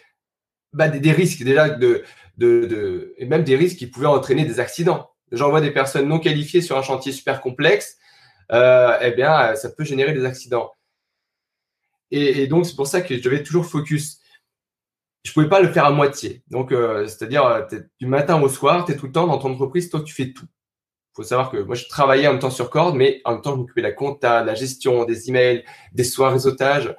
[0.74, 2.03] bah, des, risques déjà de,
[2.36, 5.09] de, et même des risques qui pouvaient entraîner des accidents.
[5.32, 7.99] J'envoie des personnes non qualifiées sur un chantier super complexe,
[8.51, 10.74] euh, eh bien, ça peut générer des accidents.
[12.11, 14.20] Et, donc, c'est pour ça que je devais toujours focus.
[15.24, 16.43] Je pouvais pas le faire à moitié.
[16.49, 17.61] Donc, euh, c'est-à-dire, euh,
[17.97, 20.34] du matin au soir, tu es tout le temps dans ton entreprise, toi, tu fais
[20.34, 20.47] tout.
[21.18, 23.53] Faut savoir que moi, je travaillais en même temps sur corde, mais en même temps,
[23.53, 26.95] je m'occupais de la compta, de la gestion, des emails, des soins réseautage.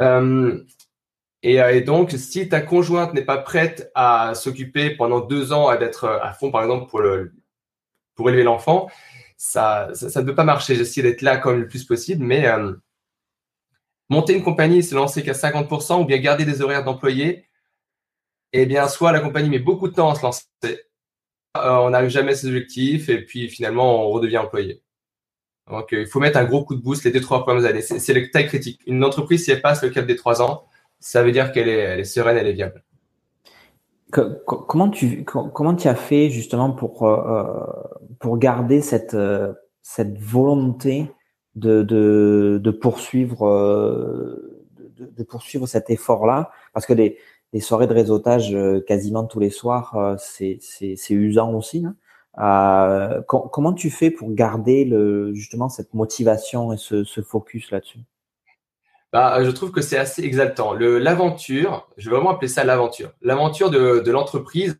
[0.00, 0.62] Euh,
[1.42, 5.66] et, euh, et, donc, si ta conjointe n'est pas prête à s'occuper pendant deux ans,
[5.66, 7.02] à d'être à fond, par exemple, pour,
[8.14, 8.88] pour élever l'enfant,
[9.36, 10.76] ça, ça, ne peut pas marcher.
[10.76, 12.46] J'essaie d'être là comme le plus possible, mais
[14.08, 17.48] monter une compagnie, se lancer qu'à 50%, ou bien garder des horaires d'employés,
[18.52, 20.76] eh bien, soit la compagnie met beaucoup de temps à se lancer, euh,
[21.64, 24.82] on n'arrive jamais à ses objectifs, et puis finalement, on redevient employé.
[25.70, 27.82] Donc, euh, il faut mettre un gros coup de boost les deux, trois premières années.
[27.82, 28.80] C'est le taille critique.
[28.86, 30.64] Une entreprise, si elle passe le cap des trois ans,
[31.00, 32.82] ça veut dire qu'elle est, sereine, elle est viable.
[34.10, 37.66] comment tu comment tu as fait justement pour euh,
[38.18, 39.16] pour garder cette
[39.82, 41.10] cette volonté
[41.54, 46.50] de, de, poursuivre euh, de, de, poursuivre cet effort-là?
[46.72, 47.18] Parce que des,
[47.52, 51.84] des soirées de réseautage euh, quasiment tous les soirs, euh, c'est usant aussi.
[51.86, 51.96] Hein.
[52.38, 57.98] Euh, comment tu fais pour garder le, justement cette motivation et ce, focus là-dessus?
[59.12, 60.74] Bah, je trouve que c'est assez exaltant.
[60.74, 63.12] L'aventure, je vais vraiment appeler ça l'aventure.
[63.22, 64.78] L'aventure de, l'entreprise,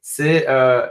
[0.00, 0.86] c'est euh,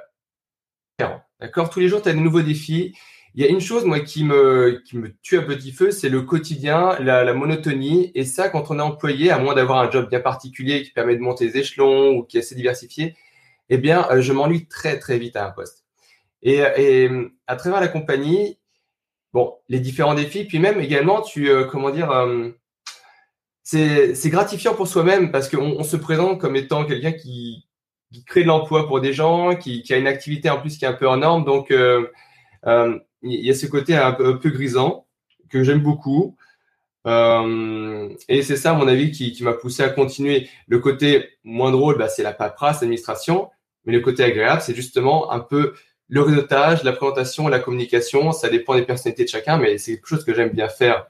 [1.40, 1.70] D'accord?
[1.70, 2.94] Tous les jours, tu as de nouveaux défis.
[3.40, 6.10] Il y a une chose, moi, qui me, qui me tue à petit feu, c'est
[6.10, 8.12] le quotidien, la, monotonie.
[8.14, 11.16] Et ça, quand on est employé, à moins d'avoir un job bien particulier qui permet
[11.16, 13.16] de monter les échelons ou qui est assez diversifié,
[13.70, 15.86] eh bien, euh, je m'ennuie très, très vite à un poste.
[16.44, 16.62] Et,
[17.48, 18.60] à travers la compagnie,
[19.32, 22.50] bon, les différents défis, puis même également, tu, euh, comment dire, euh,
[23.64, 27.66] c'est gratifiant pour soi-même parce qu'on on se présente comme étant quelqu'un qui,
[28.26, 30.94] crée de l'emploi pour des gens, qui, a une activité en plus qui est un
[30.94, 31.46] peu en norme.
[31.46, 31.72] Donc,
[33.22, 35.06] il y a ce côté un peu, grisant
[35.50, 36.36] que j'aime beaucoup.
[37.08, 40.50] Euh, et c'est ça, à mon avis, qui, m'a poussé à continuer.
[40.68, 43.50] Le côté moins drôle, bah, c'est la paperasse, l'administration.
[43.86, 45.74] Mais le côté agréable, c'est justement un peu
[46.08, 48.32] le réseautage, la présentation, la communication.
[48.32, 51.08] Ça dépend des personnalités de chacun, mais c'est quelque chose que j'aime bien faire.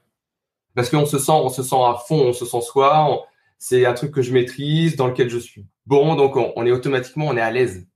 [0.76, 3.26] Parce qu'on se sent, on se sent à fond, on se sent soi.
[3.58, 6.16] C'est un truc que je maîtrise, dans lequel je suis bon.
[6.16, 7.88] Donc, on, est automatiquement, on est à l'aise.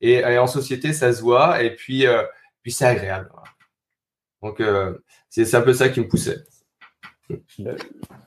[0.00, 1.62] Et, en société, ça se voit.
[1.62, 2.22] Et puis, euh,
[2.62, 3.30] puis c'est agréable.
[4.46, 4.94] Donc, euh,
[5.28, 6.38] c'est un peu ça qui me poussait.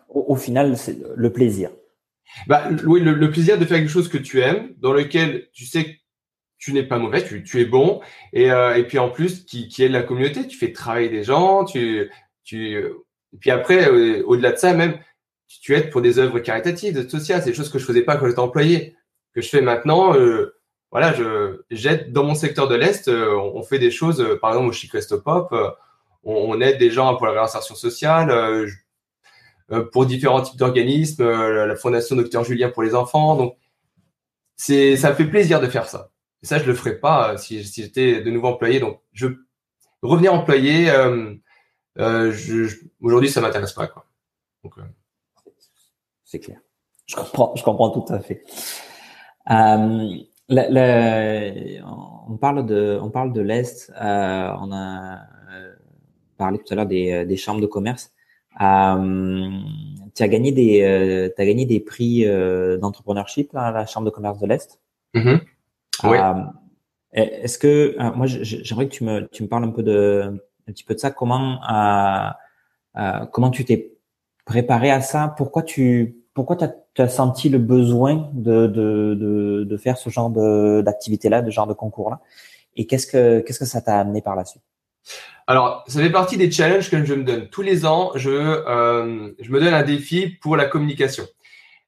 [0.10, 1.72] au, final, c'est le plaisir.
[2.46, 5.86] Bah, oui, le, plaisir de faire quelque chose que tu aimes, dans lequel tu sais
[5.86, 5.92] que
[6.58, 8.02] tu n'es pas mauvais, tu, es bon,
[8.34, 11.24] et, euh, et, puis en plus, qui, qui aide la communauté, tu fais travailler des
[11.24, 12.12] gens, tu,
[12.44, 15.00] tu, et puis après, euh, au-delà de ça, même,
[15.48, 18.28] tu, aides pour des œuvres caritatives, sociales, c'est des choses que je faisais pas quand
[18.28, 18.98] j'étais employé,
[19.34, 20.14] que je fais maintenant.
[20.92, 24.74] voilà, je j'aide dans mon secteur de l'Est, on fait des choses, par exemple au
[24.74, 25.56] Chic Resto Pop,
[26.24, 28.68] on, aide des gens pour la réinsertion sociale, euh,
[29.72, 33.36] euh, pour différents types d'organismes, euh, la Fondation Docteur Julien pour les enfants.
[33.36, 33.58] Donc,
[34.56, 36.12] c'est, ça me fait plaisir de faire ça.
[36.44, 38.80] Et ça, je le ferais pas si, j'étais de nouveau employé.
[38.80, 39.02] Donc,
[40.02, 40.92] revenir employé,
[43.02, 43.90] aujourd'hui, ça m'intéresse pas.
[44.64, 44.76] Donc,
[46.24, 46.60] c'est clair.
[47.06, 48.44] Je comprends, je comprends tout à fait.
[49.48, 50.28] On
[52.40, 53.92] parle de, on parle de l'est.
[54.00, 55.20] On a
[56.40, 58.12] parlais tout à l'heure des, euh, des, chambres de commerce.
[58.62, 59.50] Euh,
[60.16, 64.12] tu as gagné des, euh, as gagné des prix euh, d'entrepreneurship à la chambre de
[64.12, 64.80] commerce de l'Est?
[65.14, 65.40] Mm-hmm.
[66.06, 66.18] Oui.
[67.12, 70.84] Est-ce que moi j'aimerais que tu me, tu me parles un peu de un petit
[70.84, 71.10] peu de ça.
[71.12, 71.60] Comment
[73.32, 73.94] comment tu t'es
[74.46, 75.34] préparé à ça?
[75.36, 80.30] Pourquoi tu pourquoi tu as, senti le besoin de, de, de, de faire ce genre
[80.30, 82.20] d'activité-là, de genre de concours-là?
[82.76, 84.64] Et qu'est-ce que qu'est-ce que ça t'a amené par la suite?
[85.50, 87.50] Alors, ça fait partie des challenges que je me donne.
[87.50, 91.26] Tous les ans, je, euh, je me donne un défi pour la communication.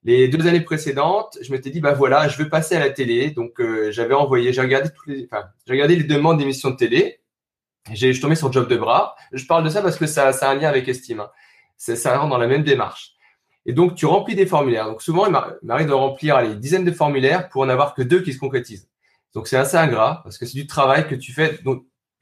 [0.04, 3.30] Les deux années précédentes, je m'étais dit, bah voilà, je veux passer à la télé.
[3.30, 7.22] Donc, euh, j'avais envoyé, j'ai regardé les, enfin, j'ai regardé les demandes d'émissions de télé.
[7.92, 9.16] J'ai, je tombé sur Job de bras.
[9.32, 11.20] Je parle de ça parce que ça, ça a un lien avec Estime.
[11.20, 11.30] Hein.
[11.78, 13.14] Ça, rentre dans la même démarche.
[13.68, 14.88] Et donc, tu remplis des formulaires.
[14.88, 18.24] Donc, souvent, il m'arrive de remplir les dizaines de formulaires pour en avoir que deux
[18.24, 18.90] qui se concrétisent.
[19.36, 21.60] Donc, c'est assez ingrat parce que c'est du travail que tu fais.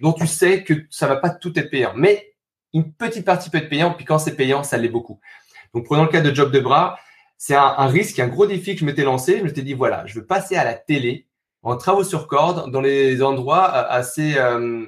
[0.02, 1.94] Dont tu sais que ça va pas tout être payant.
[1.96, 2.34] Mais
[2.74, 5.20] une petite partie peut être payante, puis quand c'est payant, ça l'est beaucoup.
[5.74, 6.98] Donc, prenons le cas de job de bras.
[7.38, 9.38] C'est un, risque, un gros défi que je m'étais lancé.
[9.40, 11.26] Je m'étais dit, voilà, je veux passer à la télé
[11.62, 14.86] en travaux sur corde dans les endroits euh, assez, euh,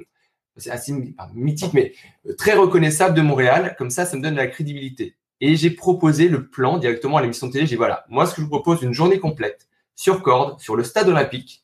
[1.33, 1.93] mythiques, mais
[2.37, 3.75] très reconnaissables de Montréal.
[3.77, 5.15] Comme ça, ça me donne de la crédibilité.
[5.39, 7.65] Et j'ai proposé le plan directement à l'émission de télé.
[7.65, 10.75] J'ai dit, voilà, moi, ce que je vous propose, une journée complète sur corde, sur
[10.75, 11.63] le stade olympique,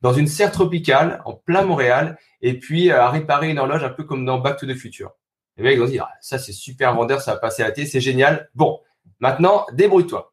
[0.00, 4.04] dans une serre tropicale, en plein Montréal, et puis à réparer une horloge un peu
[4.04, 5.10] comme dans Back to the Future.
[5.56, 8.00] Les mecs vont dire, ah, ça c'est super vendeur, ça va passer à la c'est
[8.00, 8.48] génial.
[8.54, 8.80] Bon,
[9.18, 10.32] maintenant, débrouille-toi.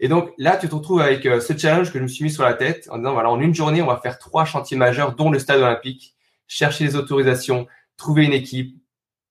[0.00, 2.30] Et donc là, tu te retrouves avec euh, ce challenge que je me suis mis
[2.30, 5.16] sur la tête en disant, voilà, en une journée, on va faire trois chantiers majeurs,
[5.16, 6.14] dont le stade olympique,
[6.46, 8.76] chercher les autorisations, trouver une équipe,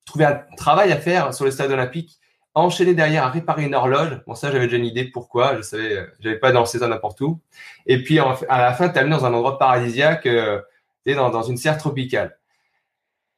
[0.05, 2.17] trouver un travail à faire sur le stade olympique,
[2.62, 4.22] enchaîner derrière à réparer une horloge.
[4.26, 5.58] Bon, ça, j'avais déjà une idée pourquoi.
[5.58, 7.39] Je savais, j'avais pas le saison n'importe où.
[7.86, 10.62] Et puis, à la fin, tu dans un endroit paradisiaque, euh,
[11.05, 12.38] dans, une serre tropicale.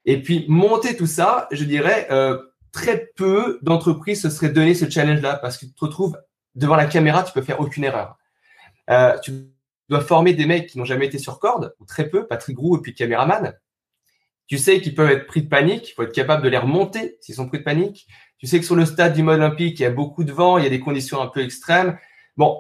[0.06, 2.40] Et puis, monter tout ça, je dirais, euh,
[2.72, 6.18] très peu d'entreprises se seraient donné ce challenge-là parce que tu te retrouves
[6.56, 8.18] devant la caméra, tu peux faire aucune erreur.
[8.90, 9.32] Euh, tu
[9.90, 12.78] dois former des mecs qui n'ont jamais été sur corde, ou très peu, Patrick Roux
[12.78, 13.54] et puis caméraman.
[14.50, 17.18] Tu sais qu'ils peuvent être pris de panique, il faut être capable de les remonter
[17.22, 18.08] s'ils sont pris de panique.
[18.40, 20.58] Tu sais que sur le stade du mode olympique, il y a beaucoup de vent,
[20.58, 22.00] il y a des conditions un peu extrêmes.
[22.36, 22.60] Bon,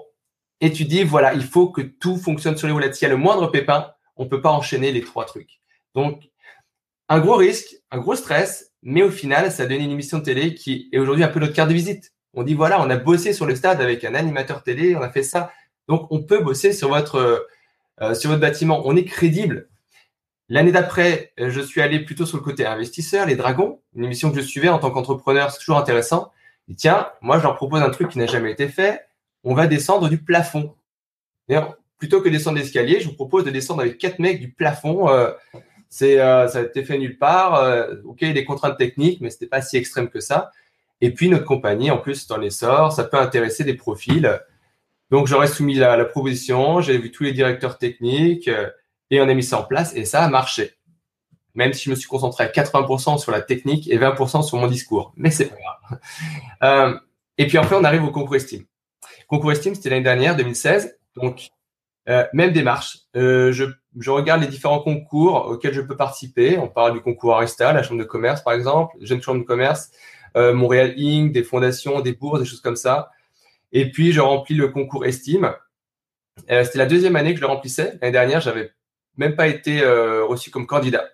[0.61, 2.93] et tu dis, voilà, il faut que tout fonctionne sur les roulettes.
[2.93, 5.61] S'il y a le moindre pépin, on peut pas enchaîner les trois trucs.
[5.95, 6.29] Donc,
[7.07, 10.23] un gros risque, un gros stress, mais au final, ça a donné une émission de
[10.23, 12.13] télé qui est aujourd'hui un peu notre carte de visite.
[12.35, 15.09] On dit voilà, on a bossé sur le stade avec un animateur télé, on a
[15.09, 15.51] fait ça.
[15.87, 17.47] Donc, on peut bosser sur votre
[17.99, 18.83] euh, sur votre bâtiment.
[18.85, 19.69] On est crédible.
[20.49, 24.31] L'année d'après, euh, je suis allé plutôt sur le côté investisseur, les dragons, une émission
[24.31, 26.31] que je suivais en tant qu'entrepreneur, c'est toujours intéressant.
[26.75, 29.05] Tiens, moi, je leur propose un truc qui n'a jamais été fait.
[29.43, 30.75] On va descendre du plafond.
[31.47, 35.09] D'ailleurs, plutôt que descendre l'escalier, je vous propose de descendre avec quatre mecs du plafond.
[35.09, 35.31] Euh,
[35.89, 37.55] c'est, euh, ça a été fait nulle part.
[37.55, 40.51] Euh, ok, des contraintes techniques, mais c'était pas si extrême que ça.
[41.01, 44.39] Et puis notre compagnie, en plus, dans l'essor, ça peut intéresser des profils.
[45.11, 48.69] Donc j'aurais soumis la, la proposition, j'ai vu tous les directeurs techniques euh,
[49.11, 50.73] et on a mis ça en place et ça a marché.
[51.55, 54.67] Même si je me suis concentré à 80% sur la technique et 20% sur mon
[54.67, 55.99] discours, mais c'est pas grave.
[56.61, 56.93] Euh,
[57.37, 58.65] et puis après, on arrive au concours estime.
[59.27, 60.99] Concours estime, c'était l'année dernière, 2016.
[61.15, 61.51] Donc
[62.09, 62.99] euh, même démarche.
[63.15, 63.65] Euh, je,
[63.97, 66.57] je, regarde les différents concours auxquels je peux participer.
[66.57, 69.91] On parle du concours Arista, la chambre de commerce par exemple, jeune chambre de commerce,
[70.35, 73.11] euh, Montréal Inc., des fondations, des bourses, des choses comme ça.
[73.71, 75.53] Et puis je remplis le concours Estime.
[76.49, 77.97] Euh, C'était la deuxième année que je le remplissais.
[78.01, 78.71] L'année dernière, j'avais
[79.17, 81.07] même pas été euh, reçu comme candidat.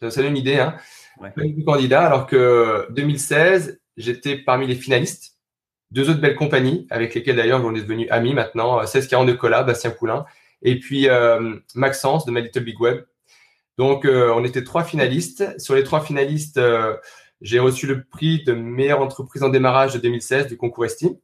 [0.00, 0.76] Ça donne une idée, hein.
[1.20, 1.30] Ouais.
[1.30, 5.38] Pas candidat, alors que 2016, j'étais parmi les finalistes
[5.90, 9.36] deux autres belles compagnies avec lesquelles d'ailleurs on est devenus amis maintenant, 1640 euh, de
[9.36, 10.26] Cola, Bastien Poulain,
[10.62, 13.04] et puis euh, Maxence de My Little Big Web.
[13.76, 15.58] Donc euh, on était trois finalistes.
[15.58, 16.96] Sur les trois finalistes, euh,
[17.40, 21.16] j'ai reçu le prix de meilleure entreprise en démarrage de 2016 du concours Estime.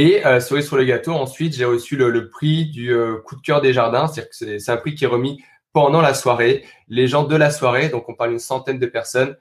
[0.00, 2.94] Et euh, sur les gâteau, ensuite, j'ai reçu le, le, prix du
[3.24, 4.06] coup de cœur des jardins.
[4.06, 5.42] C'est-à-dire que c'est un prix qui est remis
[5.72, 6.64] pendant la soirée.
[6.86, 9.36] Les gens de la soirée, donc on parle d'une centaine de personnes,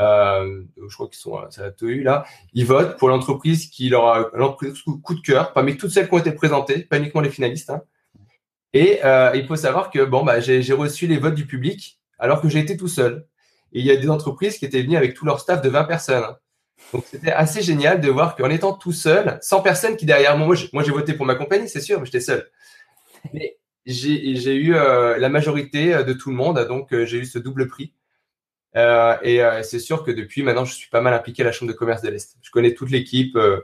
[0.00, 4.06] euh, je crois qu'ils sont à la TOU là, ils votent pour l'entreprise qui leur
[4.06, 7.30] a l'entreprise coup de cœur, parmi toutes celles qui ont été présentées, pas uniquement les
[7.30, 7.70] finalistes.
[7.70, 7.82] Hein.
[8.72, 12.40] Et euh, il faut savoir que bon, bah, j'ai reçu les votes du public alors
[12.40, 13.26] que j'ai été tout seul.
[13.72, 15.84] Et il y a des entreprises qui étaient venues avec tout leur staff de 20
[15.84, 16.24] personnes.
[16.24, 16.36] Hein.
[16.92, 20.56] Donc c'était assez génial de voir qu'en étant tout seul, sans personne qui derrière moi,
[20.72, 22.50] moi j'ai voté pour ma compagnie, c'est sûr, mais j'étais seul.
[23.32, 27.38] Mais j'ai eu euh, la majorité de tout le monde, donc euh, j'ai eu ce
[27.38, 27.94] double prix.
[28.76, 31.52] Euh, et euh, c'est sûr que depuis maintenant, je suis pas mal impliqué à la
[31.52, 32.36] Chambre de commerce de l'Est.
[32.42, 33.36] Je connais toute l'équipe.
[33.36, 33.60] Euh,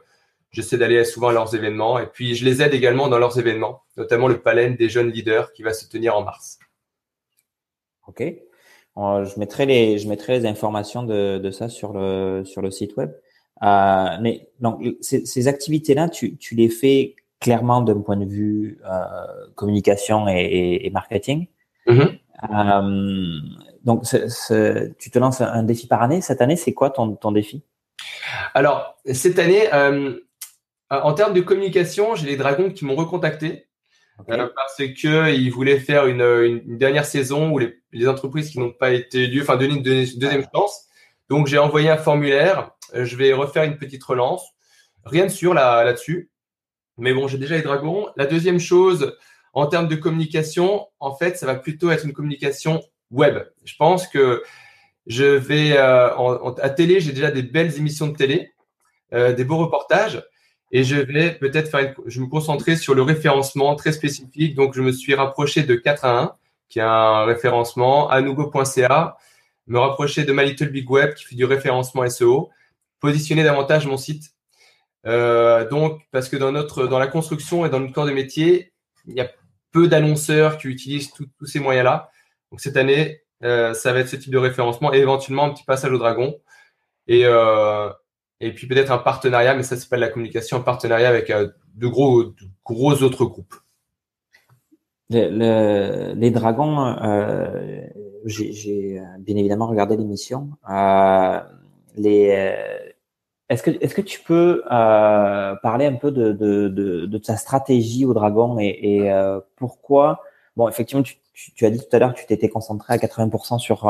[0.51, 1.99] j'essaie d'aller souvent à leurs événements.
[1.99, 5.53] Et puis, je les aide également dans leurs événements, notamment le Palais des jeunes leaders
[5.53, 6.59] qui va se tenir en mars.
[8.07, 8.23] OK.
[8.97, 12.97] Je mettrai les, je mettrai les informations de, de ça sur le, sur le site
[12.97, 13.13] web.
[13.63, 18.79] Euh, mais donc, ces, ces activités-là, tu, tu les fais clairement d'un point de vue
[18.91, 19.05] euh,
[19.55, 21.47] communication et, et, et marketing.
[21.87, 22.19] Mm-hmm.
[22.51, 23.41] Euh,
[23.85, 24.03] donc,
[24.99, 26.21] tu te lances un défi par année.
[26.21, 27.63] Cette année, c'est quoi ton, ton, défi?
[28.55, 30.19] Alors, cette année, euh,
[30.91, 33.66] en termes de communication, j'ai les Dragons qui m'ont recontacté
[34.19, 34.33] okay.
[34.33, 38.73] euh, parce qu'ils voulaient faire une, une, dernière saison où les, les entreprises qui n'ont
[38.73, 40.87] pas été élues, enfin, donner une, deuxième chance.
[41.29, 42.71] Donc, j'ai envoyé un formulaire.
[42.95, 44.45] Je vais refaire une petite relance.
[45.05, 46.31] Rien de sûr là, là-dessus.
[46.99, 48.09] Mais bon, j'ai déjà les Dragons.
[48.17, 49.17] La deuxième chose,
[49.53, 53.39] en termes de communication, en fait, ça va plutôt être une communication web.
[53.65, 54.43] Je pense que
[55.07, 58.53] je vais euh, en, à télé, j'ai déjà des belles émissions de télé,
[59.13, 60.23] euh, des beaux reportages,
[60.77, 64.55] et je vais peut-être faire, je me concentrer sur le référencement très spécifique.
[64.55, 66.37] Donc, je me suis rapproché de 4 à 1,
[66.69, 69.17] qui a un référencement, anugo.ca,
[69.69, 72.51] me rapprocher de My Little Big Web, qui fait du référencement SEO,
[73.01, 74.35] positionner davantage mon site.
[75.07, 78.75] Euh, donc, parce que dans notre, dans la construction et dans notre corps de métier,
[79.07, 79.31] il y a
[79.73, 82.11] peu d'annonceurs qui utilisent tous ces moyens-là.
[82.51, 85.65] Donc cette année, euh, ça va être ce type de référencement et éventuellement un petit
[85.65, 86.39] passage au dragon.
[87.07, 87.89] Et, euh,
[88.41, 91.31] et puis peut-être un partenariat, mais ça c'est pas de la communication, un partenariat avec
[91.31, 92.25] de gros,
[92.65, 93.55] gros autres groupes.
[95.11, 96.97] les dragons,
[98.27, 100.51] j'ai bien évidemment regardé l'émission.
[103.49, 107.37] est-ce que, est-ce que tu peux euh, parler un peu de, de, de, de, ta
[107.37, 110.23] stratégie au Dragon et, euh, pourquoi?
[110.57, 113.87] Bon, effectivement, tu, as dit tout à l'heure que tu t'étais concentré à 80% sur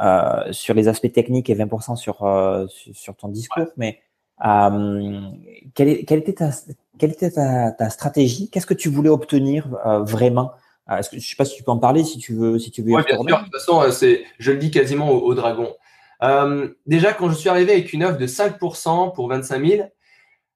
[0.00, 4.00] euh, sur les aspects techniques et 20% sur, euh, sur ton discours, mais
[4.44, 5.20] euh,
[5.74, 6.50] quelle, est, quelle, était ta
[6.98, 8.50] quelle était ta, ta stratégie?
[8.50, 9.68] Qu'est-ce que tu voulais obtenir
[10.02, 10.52] vraiment?
[10.90, 12.82] Est-ce que je sais pas si tu peux en parler, si tu veux, si tu
[12.82, 12.92] veux.
[12.92, 13.24] Oui, bien sûr.
[13.24, 15.74] De toute façon, c'est, je le dis quasiment au, au Dragon.
[16.86, 19.88] Déjà, quand je suis arrivé avec une offre de 5% pour 25 000,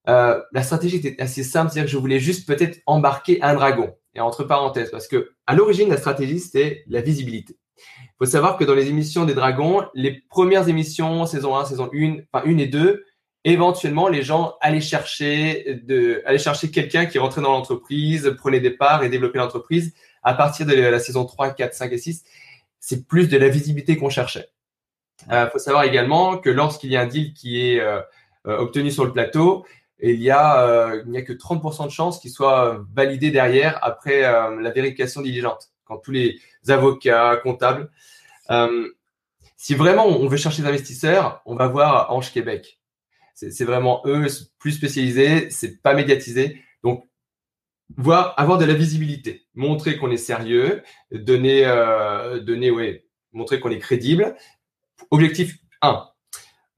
[0.08, 3.94] euh, la stratégie était assez simple, c'est-à-dire que je voulais juste peut-être embarquer un dragon.
[4.14, 7.56] Et entre parenthèses, parce que à l'origine, la stratégie, c'était la visibilité.
[8.02, 11.90] Il faut savoir que dans les émissions des dragons, les premières émissions, saison 1, saison
[11.92, 13.04] 1, enfin 1 et 2,
[13.44, 18.70] éventuellement, les gens allaient chercher de, allaient chercher quelqu'un qui rentrait dans l'entreprise, prenait des
[18.70, 19.94] parts et développait l'entreprise.
[20.22, 22.24] À partir de la saison 3, 4, 5 et 6,
[22.78, 24.48] c'est plus de la visibilité qu'on cherchait.
[25.26, 28.00] Il euh, faut savoir également que lorsqu'il y a un deal qui est euh,
[28.46, 29.66] euh, obtenu sur le plateau,
[30.02, 34.22] il y a, il n'y a que 30% de chances qu'il soit validé derrière après
[34.22, 35.68] la vérification diligente.
[35.98, 36.38] Tous les
[36.68, 37.90] avocats, comptables,
[39.56, 42.80] si vraiment on veut chercher des investisseurs, on va voir Ange Québec.
[43.34, 44.26] C'est vraiment eux
[44.58, 46.62] plus spécialisés, c'est pas médiatisé.
[46.82, 47.06] Donc,
[47.96, 52.40] voir, avoir de la visibilité, montrer qu'on est sérieux, donner, euh,
[53.32, 54.36] montrer qu'on est crédible,
[55.10, 56.06] Objectif 1.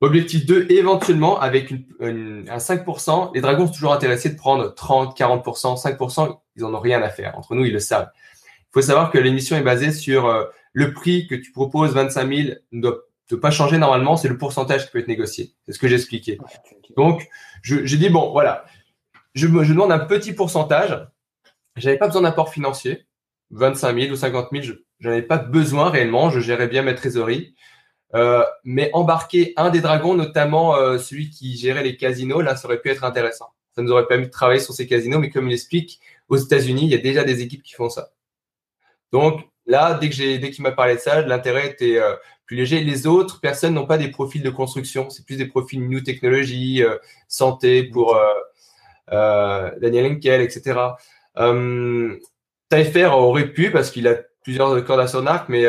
[0.00, 5.80] Objectif 2, éventuellement, avec un 5%, les dragons sont toujours intéressés de prendre 30, 40%,
[5.80, 7.38] 5%, ils n'en ont rien à faire.
[7.38, 8.10] Entre nous, ils le savent.
[8.72, 12.34] Il faut savoir que l'émission est basée sur euh, le prix que tu proposes, 25
[12.34, 13.02] 000, ne doit,
[13.40, 15.52] pas changer normalement, c'est le pourcentage qui peut être négocié.
[15.66, 16.38] C'est ce que j'ai expliqué.
[16.96, 17.28] Donc,
[17.62, 18.64] j'ai dit, bon, voilà,
[19.34, 21.06] je, je demande un petit pourcentage.
[21.76, 23.06] J'avais pas besoin d'apport financier,
[23.50, 26.94] 25 000 ou 50 000, je n'en avais pas besoin réellement, je gérais bien ma
[26.94, 27.54] trésorerie.
[28.14, 32.68] Euh, mais embarquer un des dragons, notamment euh, celui qui gérait les casinos, là, ça
[32.68, 33.46] aurait pu être intéressant.
[33.74, 35.98] Ça nous aurait permis de travailler sur ces casinos, mais comme il explique,
[36.28, 38.10] aux États-Unis, il y a déjà des équipes qui font ça.
[39.12, 42.56] Donc là, dès que j'ai, dès qu'il m'a parlé de ça, l'intérêt était euh, plus
[42.56, 42.80] léger.
[42.80, 46.82] Les autres personnes n'ont pas des profils de construction, c'est plus des profils new technology,
[47.28, 48.18] santé pour
[49.08, 50.80] Daniel Henkel, etc.
[51.38, 52.18] Euh,
[52.70, 55.66] aurait pu parce qu'il a plusieurs cordes à son arc, mais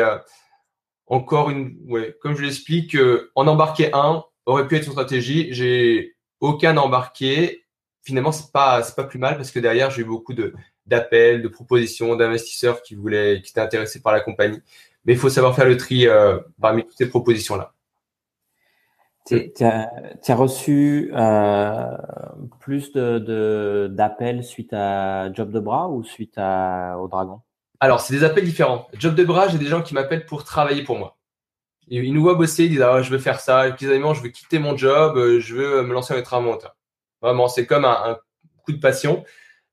[1.06, 1.76] encore une,
[2.20, 5.48] comme je l'explique, euh, en embarquer un aurait pu être une stratégie.
[5.52, 7.64] J'ai aucun embarqué.
[8.02, 10.54] Finalement, c'est pas, c'est pas plus mal parce que derrière, j'ai eu beaucoup de,
[10.86, 14.60] d'appels, de propositions, d'investisseurs qui voulaient, qui étaient intéressés par la compagnie.
[15.04, 17.72] Mais il faut savoir faire le tri euh, parmi toutes ces propositions-là.
[19.26, 21.96] Tu as, reçu euh,
[22.60, 27.40] plus de, d'appels suite à Job de Bras ou suite à, au Dragon?
[27.80, 28.86] Alors, c'est des appels différents.
[28.94, 31.16] Job de bras, j'ai des gens qui m'appellent pour travailler pour moi.
[31.88, 34.58] Ils nous voient bosser, ils disent ah, je veux faire ça, évidemment, je veux quitter
[34.58, 36.76] mon job, euh, je veux me lancer être un monteur.
[37.20, 38.18] Vraiment, c'est comme un,
[38.64, 39.24] coup de passion.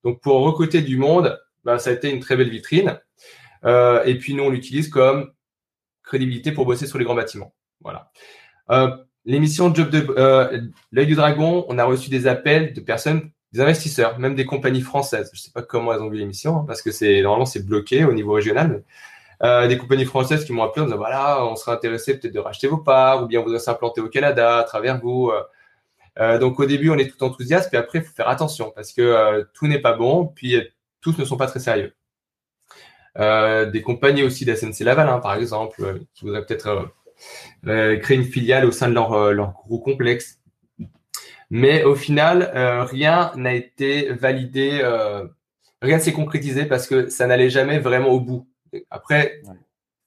[0.04, 3.00] Donc, pour recruter du monde, bah, ça a été une très belle vitrine.
[3.66, 5.32] Euh, et puis, nous, on l'utilise comme
[6.04, 7.54] crédibilité pour bosser sur les grands bâtiments.
[7.82, 8.12] Voilà.
[8.72, 8.96] Euh,
[9.26, 14.18] l'émission Job de l'œil du dragon, on a reçu des appels de personnes des investisseurs,
[14.18, 15.30] même des compagnies françaises.
[15.34, 17.66] Je ne sais pas comment elles ont vu l'émission, hein, parce que c'est normalement c'est
[17.66, 18.84] bloqué au niveau régional.
[19.44, 22.40] Euh, des compagnies françaises qui m'ont appelé en disant voilà, on serait intéressé peut-être de
[22.40, 25.32] racheter vos parts, ou bien on voudrait s'implanter au Canada à travers vous.
[26.20, 28.92] Euh, donc au début, on est tout enthousiaste, puis après, il faut faire attention parce
[28.92, 30.64] que euh, tout n'est pas bon, puis euh,
[31.02, 31.94] tous ne sont pas très sérieux.
[33.18, 36.94] des compagnies aussi d'SNC Laval, hein, par exemple, qui voudraient peut-être
[37.64, 40.40] créer une filiale au sein de leur, leur gros complexe.
[41.50, 42.52] Mais au final,
[42.90, 44.82] rien n'a été validé,
[45.82, 48.48] rien ne s'est concrétisé parce que ça n'allait jamais vraiment au bout.
[48.90, 49.42] Après,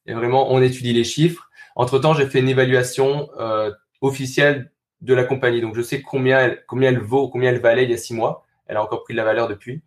[0.06, 1.50] vraiment, on étudie les chiffres.
[1.76, 4.70] Entre-temps, j'ai fait une évaluation euh, officielle
[5.04, 5.60] de la compagnie.
[5.60, 8.14] Donc, je sais combien elle, combien elle vaut, combien elle valait il y a six
[8.14, 8.44] mois.
[8.66, 9.82] Elle a encore pris de la valeur depuis.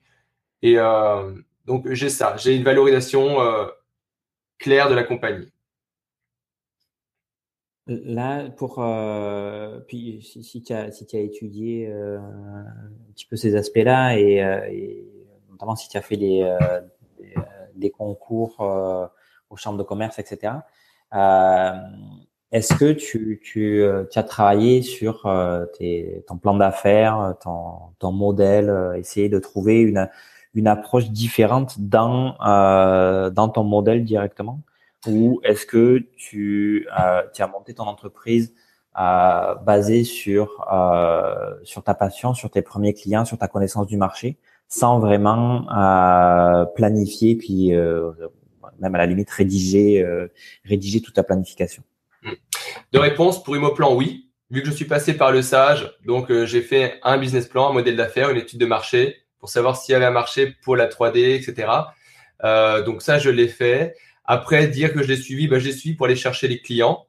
[0.62, 0.76] Et
[1.66, 2.36] donc, j'ai ça.
[2.38, 3.38] J'ai une valorisation
[4.60, 5.52] claire de la compagnie.
[7.88, 13.56] Là, pour euh, puis si, tu as si as étudié euh, un petit peu ces
[13.56, 14.60] aspects-là et, euh,
[15.50, 17.42] notamment si tu as fait euh, euh,
[17.76, 18.60] des, concours
[19.50, 20.56] aux chambres de commerce, etc.
[22.52, 25.30] Est-ce que tu tu, as travaillé sur
[25.78, 29.82] tes, ton plan d'affaires, ton modèle, essayer de trouver
[30.54, 32.36] une approche différente dans
[33.54, 34.62] ton modèle directement?
[35.08, 38.54] ou est-ce que tu, as monté ton entreprise
[39.00, 44.38] euh, basé sur euh, ta passion, sur tes premiers clients, sur ta connaissance du marché,
[44.68, 48.12] sans vraiment euh, planifier, puis euh,
[48.80, 50.28] même à la limite rédiger euh,
[50.66, 51.84] rédiger toute ta planification?
[52.94, 54.30] De réponse pour Imoplan, oui.
[54.50, 57.74] Vu que je suis passé par le sage, donc j'ai fait un business plan, un
[57.74, 60.88] modèle d'affaires, une étude de marché pour savoir s'il y avait un marché pour la
[60.88, 61.68] 3D, etc.
[62.86, 63.94] donc ça, je l'ai fait.
[64.28, 67.08] Après, dire que je l'ai suivi, ben, je l'ai suivi pour aller chercher les clients.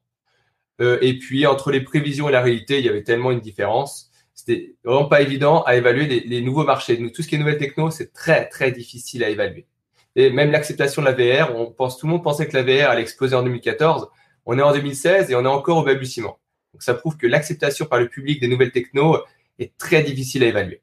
[0.80, 4.10] Euh, et puis, entre les prévisions et la réalité, il y avait tellement une différence.
[4.34, 6.96] C'était vraiment pas évident à évaluer les, nouveaux marchés.
[7.12, 9.66] Tout ce qui est nouvelle techno, c'est très, très difficile à évaluer.
[10.14, 12.90] Et même l'acceptation de la VR, on pense, tout le monde pensait que la VR
[12.90, 14.08] allait exploser en 2014.
[14.48, 16.40] On est en 2016 et on est encore au balbutiement.
[16.72, 19.18] Donc, ça prouve que l'acceptation par le public des nouvelles techno
[19.58, 20.82] est très difficile à évaluer.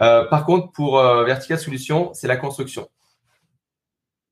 [0.00, 2.90] Euh, par contre, pour euh, Vertical Solutions, c'est la construction.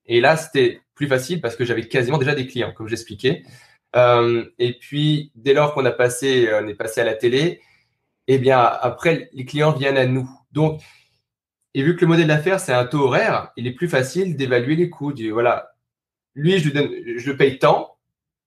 [0.04, 3.44] Et là, c'était plus facile parce que j'avais quasiment déjà des clients, comme j'expliquais.
[3.94, 7.60] Euh, et puis, dès lors qu'on a passé, on est passé à la télé,
[8.26, 10.28] eh bien, après, les clients viennent à nous.
[10.50, 10.82] Donc,
[11.74, 14.74] et vu que le modèle d'affaires, c'est un taux horaire, il est plus facile d'évaluer
[14.74, 15.12] les coûts.
[15.30, 15.76] voilà,
[16.34, 17.95] lui, je, paye tant,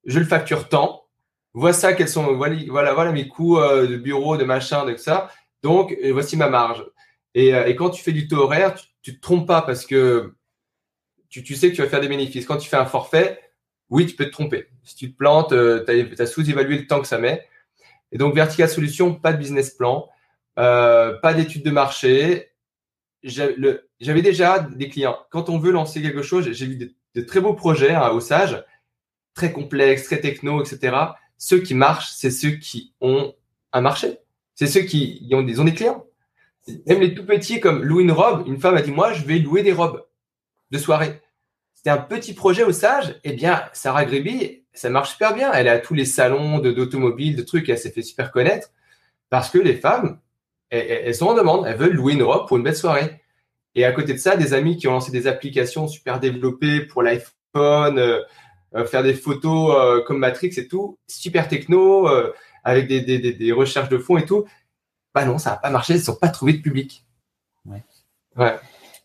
[0.05, 1.05] je le facture tant.
[1.53, 5.29] Voilà ça, quels sont, voilà, voilà, mes coûts euh, de bureau, de machin, de ça.
[5.63, 6.85] Donc, voici ma marge.
[7.35, 10.35] Et, et, quand tu fais du taux horaire, tu, te trompes pas parce que
[11.29, 12.45] tu, sais que tu vas faire des bénéfices.
[12.45, 13.39] Quand tu fais un forfait,
[13.89, 14.67] oui, tu peux te tromper.
[14.83, 17.47] Si tu te plantes, euh, tu as, sous-évalué le temps que ça met.
[18.11, 20.09] Et donc, Vertical Solutions, pas de business plan,
[20.57, 22.51] euh, pas d'étude de marché.
[23.23, 25.17] J'avais déjà des clients.
[25.29, 26.75] Quand on veut lancer quelque chose, j'ai vu
[27.15, 28.63] de, très beaux projets hein, au Sage,
[29.33, 30.95] très complexes, très techno, etc.
[31.37, 33.33] Ceux qui marchent, c'est ceux qui ont
[33.71, 34.17] un marché.
[34.55, 36.05] C'est ceux qui ont des, clients.
[36.87, 39.39] Même les tout petits, comme louer une robe, une femme a dit, moi, je vais
[39.39, 40.05] louer des robes
[40.71, 41.21] de soirée
[41.79, 43.15] c'était un petit projet au Sage.
[43.23, 45.49] Eh bien, Sarah Griby, ça marche super bien.
[45.53, 47.69] Elle est à tous les salons d'automobile, de, trucs.
[47.69, 48.67] Elle s'est fait super connaître
[49.29, 50.19] parce que les femmes,
[50.71, 51.65] elles, sont en demande.
[51.65, 53.21] Elles veulent louer une robe pour une belle soirée.
[53.75, 57.01] Et à côté de ça, des amis qui ont lancé des applications super développées pour
[57.01, 58.23] l'iPhone, euh,
[58.85, 62.07] faire des photos euh, comme Matrix et tout, super techno,
[62.63, 64.45] avec des, des, recherches de fonds et tout.
[65.13, 65.93] Bah non, ça n'a pas marché.
[65.93, 67.05] Ils ne sont pas trouvés de public.
[67.65, 67.83] Ouais.
[68.37, 68.55] Ouais.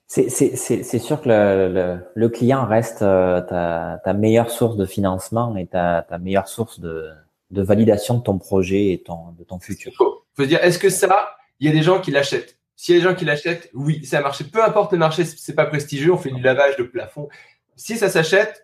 [0.07, 5.67] C'est sûr que le, le, client reste euh, ta, ta, meilleure source de financement et
[5.67, 7.11] ta, ta meilleure source de,
[7.51, 9.93] de, validation de ton projet et ton, de ton futur.
[9.93, 9.97] Il
[10.37, 12.59] faut, dire, est-ce que ça, il y a des gens qui l'achètent?
[12.77, 14.45] S'il y a des gens qui l'achètent, oui, ça a marché.
[14.45, 17.29] Peu importe le marché, c'est pas prestigieux, on fait du lavage de plafond.
[17.75, 18.64] Si ça s'achète,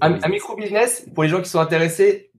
[0.00, 2.30] un, un micro-business, pour les gens qui sont intéressés,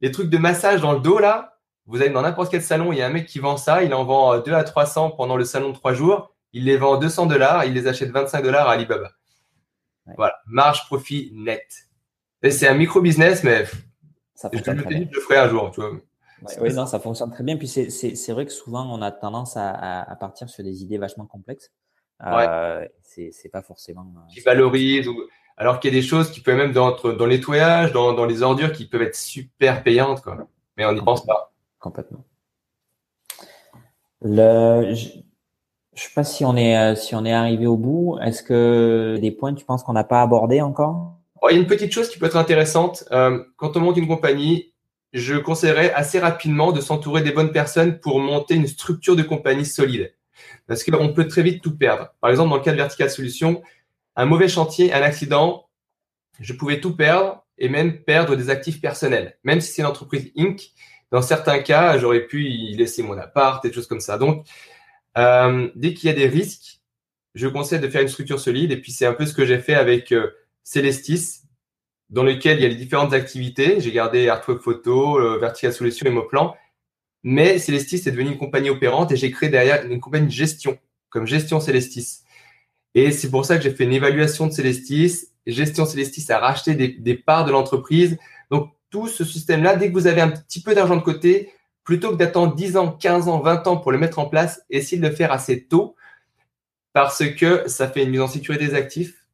[0.00, 2.98] les trucs de massage dans le dos, là, vous allez dans n'importe quel salon, il
[2.98, 5.44] y a un mec qui vend ça, il en vend 2 à 300 pendant le
[5.44, 8.72] salon de 3 jours il les vend 200 dollars, il les achète 25 dollars à
[8.72, 9.10] Alibaba.
[10.16, 11.66] Voilà, marge, profit net.
[12.42, 13.66] c'est un micro-business, mais
[14.34, 15.70] ça je, le, je le ferai un jour.
[15.70, 15.90] Tu vois.
[16.60, 17.58] oui, non, ça fonctionne très bien.
[17.58, 21.70] Puis c'est vrai que souvent, on a tendance à, partir sur des idées vachement complexes.
[22.24, 24.10] Euh, c'est pas forcément.
[24.16, 25.10] Euh, qui valorisent.
[25.60, 28.24] Alors qu'il y a des choses qui peuvent même dans, dans les nettoyage, dans, dans,
[28.24, 30.22] les ordures, qui peuvent être super payantes.
[30.22, 30.38] Quoi.
[30.76, 31.52] Mais on n'y pense pas.
[31.80, 32.24] Complètement.
[34.22, 38.18] Le, je sais pas si on est euh, si on est arrivé au bout.
[38.22, 41.16] Est-ce que des points tu penses qu'on n'a pas abordé encore?
[41.50, 43.04] Il y a une petite chose qui peut être intéressante.
[43.10, 44.72] Euh, quand on monte une compagnie,
[45.12, 49.66] je conseillerais assez rapidement de s'entourer des bonnes personnes pour monter une structure de compagnie
[49.66, 50.14] solide.
[50.68, 52.14] Parce qu'on peut très vite tout perdre.
[52.20, 53.62] Par exemple, dans le cas de Vertical Solutions,
[54.18, 55.68] un mauvais chantier, un accident,
[56.40, 59.38] je pouvais tout perdre et même perdre des actifs personnels.
[59.44, 60.60] Même si c'est une entreprise Inc.,
[61.12, 64.18] dans certains cas, j'aurais pu y laisser mon appart et des choses comme ça.
[64.18, 64.44] Donc,
[65.16, 66.80] euh, dès qu'il y a des risques,
[67.34, 68.72] je conseille de faire une structure solide.
[68.72, 70.32] Et puis, c'est un peu ce que j'ai fait avec euh,
[70.64, 71.44] Celestis,
[72.10, 73.80] dans lequel il y a les différentes activités.
[73.80, 76.56] J'ai gardé Artweb Photo, euh, Vertical Solutions et Moplan.
[77.22, 80.76] Mais Celestis est devenu une compagnie opérante et j'ai créé derrière une compagnie de gestion,
[81.08, 82.24] comme Gestion Celestis.
[82.98, 85.28] Et c'est pour ça que j'ai fait une évaluation de Celestis.
[85.46, 88.18] Gestion Celestis a racheté des, des parts de l'entreprise.
[88.50, 91.52] Donc, tout ce système-là, dès que vous avez un petit peu d'argent de côté,
[91.84, 95.00] plutôt que d'attendre 10 ans, 15 ans, 20 ans pour le mettre en place, essayez
[95.00, 95.94] de le faire assez tôt
[96.92, 99.24] parce que ça fait une mise en sécurité des actifs,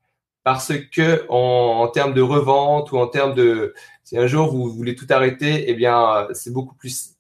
[0.43, 4.95] parce que en, termes de revente ou en termes de si un jour vous voulez
[4.95, 7.15] tout arrêter, eh bien c'est beaucoup plus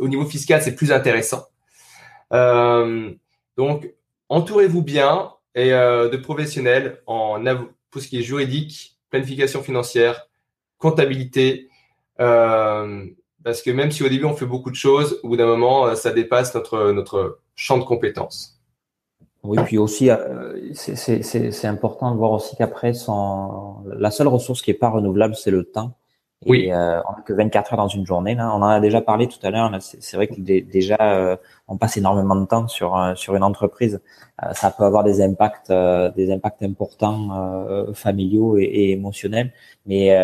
[0.00, 1.44] au niveau fiscal c'est plus intéressant.
[2.32, 3.12] Euh,
[3.56, 3.88] donc
[4.28, 7.42] entourez-vous bien et euh, de professionnels en
[7.90, 10.28] pour ce qui est juridique, planification financière,
[10.78, 11.68] comptabilité.
[12.20, 13.06] Euh,
[13.44, 15.86] parce que même si au début on fait beaucoup de choses, au bout d'un moment,
[15.86, 18.60] euh, ça dépasse notre, notre champ de compétences.
[19.44, 20.10] Oui, puis aussi,
[20.74, 22.92] c'est important de voir aussi qu'après,
[23.86, 25.96] la seule ressource qui n'est pas renouvelable, c'est le temps.
[26.46, 26.70] Oui.
[26.70, 28.34] Euh, on n'a que 24 heures dans une journée.
[28.36, 28.50] Là.
[28.54, 29.70] On en a déjà parlé tout à l'heure.
[29.80, 31.36] C'est vrai que déjà, euh,
[31.66, 34.00] on passe énormément de temps sur euh, sur une entreprise.
[34.52, 35.72] ça peut avoir des impacts,
[36.16, 39.52] des impacts importants familiaux et, et, émotionnels,
[39.86, 40.16] mais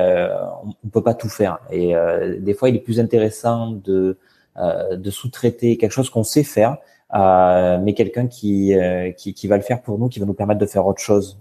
[0.62, 1.59] on, ne peut pas tout faire.
[1.71, 1.95] Et
[2.39, 4.19] des fois, il est plus intéressant de
[4.57, 6.79] de sous-traiter quelque chose qu'on sait faire,
[7.12, 8.73] mais quelqu'un qui,
[9.17, 11.41] qui, qui va le faire pour nous, qui va nous permettre de faire autre chose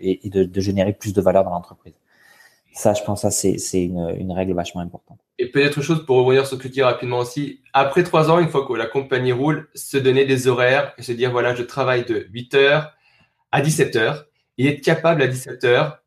[0.00, 1.94] et, et de, de générer plus de valeur dans l'entreprise.
[2.76, 5.18] Ça, je pense, ça c'est une, règle vachement importante.
[5.38, 7.62] Et peut-être chose pour revenir sur ce que tu dis rapidement aussi.
[7.72, 11.12] Après trois ans, une fois que la compagnie roule, se donner des horaires et se
[11.12, 12.92] dire voilà, je travaille de 8 heures
[13.50, 14.26] à 17 heures
[14.58, 16.02] et être capable à 17 heures,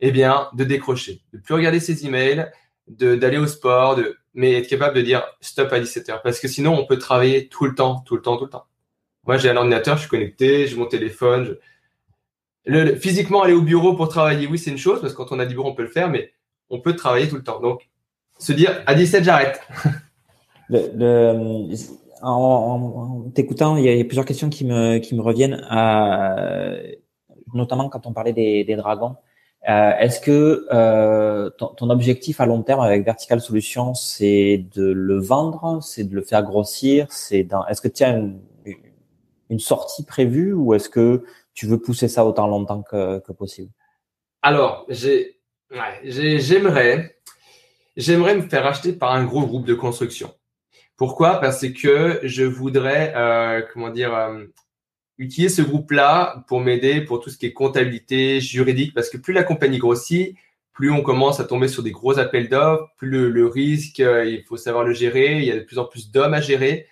[0.00, 2.50] eh bien, de décrocher, de plus regarder ses emails,
[2.88, 6.48] d'aller au sport, de mais être capable de dire stop à 17 heures parce que
[6.48, 8.66] sinon on peut travailler tout le temps, tout le temps, tout le temps.
[9.24, 11.52] Moi, j'ai un ordinateur, je suis connecté, j'ai mon téléphone, je,
[12.64, 15.38] le, physiquement, aller au bureau pour travailler, oui, c'est une chose, parce que quand on
[15.38, 16.32] a du bureau, on peut le faire, mais
[16.70, 17.60] on peut travailler tout le temps.
[17.60, 17.88] Donc,
[18.38, 19.60] se dire, à 17, j'arrête.
[20.68, 21.68] Le,
[22.22, 26.74] en, t'écoutant, il y, a, plusieurs questions qui me, qui me reviennent, à,
[27.52, 29.16] notamment quand on parlait des, des dragons.
[29.68, 34.84] Euh, est-ce que euh, ton, ton, objectif à long terme avec Vertical Solutions, c'est de
[34.84, 37.46] le vendre, c'est de le faire grossir, c'est.
[37.68, 38.40] Est-ce que tu as une,
[39.50, 41.24] une sortie prévue ou est-ce que
[41.54, 43.70] tu veux pousser ça autant longtemps que, possible
[44.42, 45.40] Alors, j'ai,
[46.04, 47.16] j'aimerais,
[47.96, 50.34] j'aimerais me faire acheter par un gros groupe de construction.
[50.96, 51.40] Pourquoi?
[51.40, 54.44] Parce que je voudrais, euh, comment dire, euh,
[55.18, 59.32] utiliser ce groupe-là pour m'aider pour tout ce qui est comptabilité, juridique, parce que plus
[59.32, 60.36] la compagnie grossit,
[60.72, 64.42] plus on commence à tomber sur des gros appels d'offres, plus le, risque, euh, il
[64.44, 66.86] faut savoir le gérer, il y a de plus en plus d'hommes à gérer.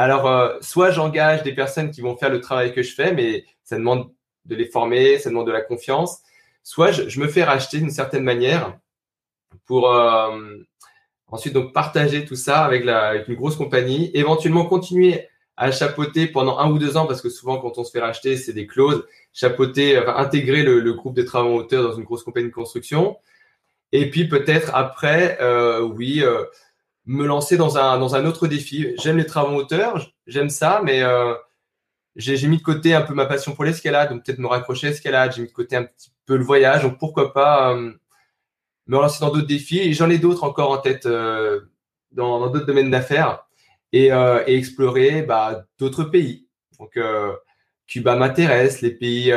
[0.00, 3.76] Alors, soit j'engage des personnes qui vont faire le travail que je fais, mais ça
[3.76, 4.10] demande
[4.46, 6.20] de les former, ça demande de la confiance.
[6.62, 8.78] Soit je, me fais racheter d'une certaine manière
[9.66, 10.56] pour euh,
[11.26, 12.86] ensuite donc partager tout ça avec,
[13.28, 15.28] une grosse compagnie, éventuellement continuer
[15.58, 18.38] à chapeauter pendant un ou deux ans, parce que souvent quand on se fait racheter,
[18.38, 22.48] c'est des clauses, chapeauter, intégrer le, groupe de travaux en hauteur dans une grosse compagnie
[22.48, 23.18] de construction.
[23.92, 26.46] Et puis peut-être après, euh, oui, euh,
[27.06, 28.94] me lancer dans un, dans un autre défi.
[29.02, 31.02] J'aime les travaux en hauteur, j'aime ça, mais
[32.16, 34.90] j'ai mis de côté un peu ma passion pour l'escalade, donc peut-être me raccrocher à
[34.90, 35.32] l'escalade.
[35.34, 37.92] J'ai mis de côté un petit peu le voyage, donc pourquoi pas euh,
[38.86, 39.92] me lancer dans d'autres défis.
[39.94, 41.60] J'en ai d'autres encore en tête euh,
[42.12, 43.46] dans d'autres domaines d'affaires
[43.92, 46.48] et, euh, et, explorer bah, d'autres pays.
[46.78, 46.98] Donc
[47.86, 49.32] Cuba m'intéresse, les pays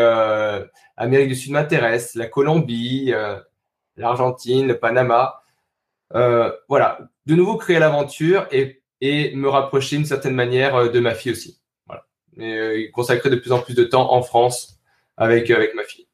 [0.96, 3.14] Amérique du Sud m'intéressent, la Colombie,
[3.98, 5.43] l'Argentine, le Panama.
[6.70, 11.60] Voilà, de nouveau créer l'aventure et, me rapprocher d'une certaine manière de ma fille aussi
[12.38, 14.80] et euh, consacrer de plus en plus de temps en France
[15.18, 16.08] avec, euh, ma fille.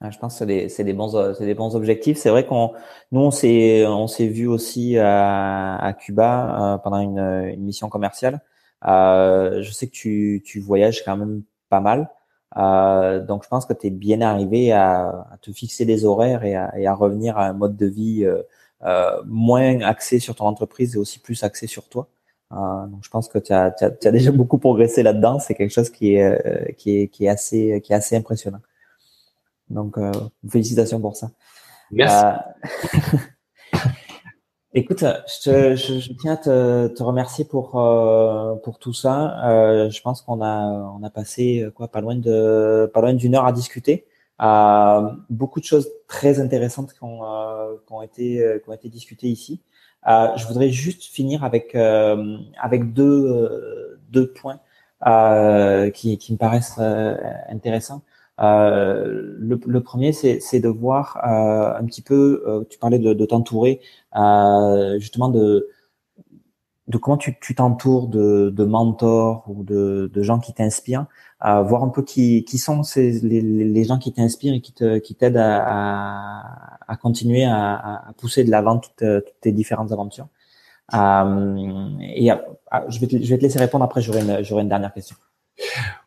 [0.00, 2.18] Ah, je pense que c'est des, bons, objectifs.
[2.18, 2.72] C'est vrai qu'on,
[3.12, 8.40] nous, on s'est, vu aussi à, Cuba euh, pendant une, mission commerciale.
[8.84, 9.92] Euh, je sais que
[10.38, 12.10] tu, voyages quand même pas mal.
[12.56, 16.56] Euh, donc, je pense que tu es bien arrivé à, te fixer des horaires et
[16.56, 18.26] à, revenir à un mode de vie
[18.84, 22.08] euh, moins axé sur ton entreprise et aussi plus axé sur toi.
[22.52, 25.38] Euh, donc je pense que tu as, as, déjà beaucoup progressé là-dedans.
[25.38, 28.60] C'est quelque chose qui est, euh, qui est, qui est assez, qui est assez impressionnant.
[29.70, 30.12] Donc euh,
[30.48, 31.30] félicitations pour ça.
[31.90, 32.24] Merci.
[34.74, 39.46] Écoute, je, te, je, je, tiens à te, te remercier pour euh, pour tout ça.
[39.46, 40.62] Euh, je pense qu'on a
[40.98, 44.06] on a passé quoi pas loin de pas loin d'une heure à discuter.
[44.40, 47.20] Euh, beaucoup de choses très intéressantes qui ont,
[47.86, 49.60] qui ont été qui ont été discutées ici.
[50.08, 54.60] Euh, je voudrais juste finir avec euh, avec deux euh, deux points
[55.94, 56.78] qui, qui me paraissent
[57.48, 58.02] intéressants.
[58.40, 63.26] Euh, le, le, premier, c'est de voir euh, un petit peu, tu parlais de, de
[63.26, 63.80] t'entourer,
[64.98, 65.68] justement de,
[66.88, 71.06] de comment tu t'entoures de, de, mentors ou de, de gens qui t'inspirent,
[71.40, 74.98] voir un peu qui, qui sont ces, les, les gens qui t'inspirent et qui te
[74.98, 77.74] qui t'aident à, à, à, continuer à,
[78.08, 80.28] à, pousser de l'avant toutes, toutes, tes différentes aventures.
[80.94, 82.30] Euh, et
[82.88, 85.16] je, vais te, je vais te laisser répondre après, j'aurai une, une dernière question.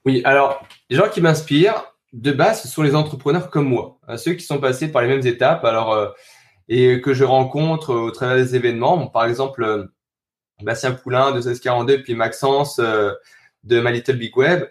[0.05, 4.17] Oui, alors les gens qui m'inspirent, de base, ce sont les entrepreneurs comme moi, hein,
[4.17, 5.65] ceux qui sont passés par les mêmes étapes.
[5.65, 6.09] Alors euh,
[6.67, 9.07] et que je rencontre au travers des événements.
[9.07, 9.85] par exemple, euh,
[10.61, 13.11] Bastien Poulain de 1642 puis Maxence euh,
[13.63, 14.69] de My Little Big Web.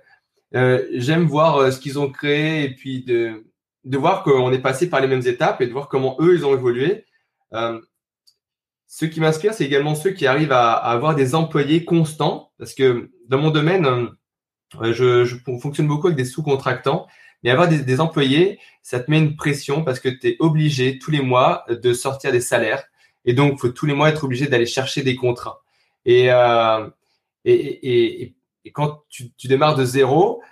[0.55, 3.45] Euh, j'aime voir euh, ce qu'ils ont créé et puis de,
[3.85, 6.55] voir qu'on est passé par les mêmes étapes et de voir comment eux, ils ont
[6.55, 7.05] évolué.
[8.87, 13.11] ce qui m'inspire, c'est également ceux qui arrivent à, avoir des employés constants parce que
[13.29, 14.09] dans mon domaine,
[14.83, 17.07] je, fonctionne beaucoup avec des sous-contractants,
[17.43, 21.11] Mais avoir des, employés, ça te met une pression parce que tu es obligé tous
[21.11, 22.85] les mois de sortir des salaires.
[23.27, 25.64] Et donc, il faut tous les mois être obligé d'aller chercher des contrats.
[26.05, 26.89] Et, euh,
[27.45, 28.35] et,
[28.73, 30.43] quand tu, démarres de zéro,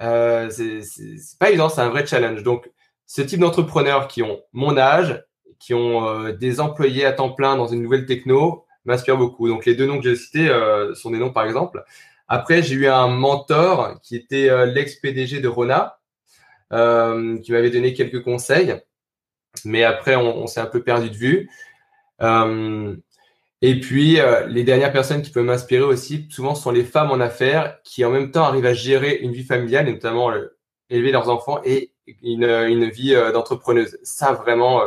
[0.00, 2.42] euh, c'est pas évident, c'est un vrai challenge.
[2.42, 2.70] Donc,
[3.06, 5.22] ce type d'entrepreneurs qui ont mon âge,
[5.58, 9.48] qui ont euh, des employés à temps plein dans une nouvelle techno, m'inspire beaucoup.
[9.48, 11.84] Donc, les deux noms que j'ai cités euh, sont des noms, par exemple.
[12.28, 15.98] Après, j'ai eu un mentor qui était euh, l'ex-PDG de Rona,
[16.72, 18.74] euh, qui m'avait donné quelques conseils.
[19.64, 21.50] Mais après, on, s'est un peu perdu de vue.
[23.62, 27.20] Euh, et puis, les dernières personnes qui peuvent m'inspirer aussi, souvent, sont les femmes en
[27.20, 30.32] affaires qui, en même temps, arrivent à gérer une vie familiale, et notamment
[30.90, 31.92] élever leurs enfants et
[32.22, 33.98] une, vie d'entrepreneuse.
[34.02, 34.82] Ça, vraiment,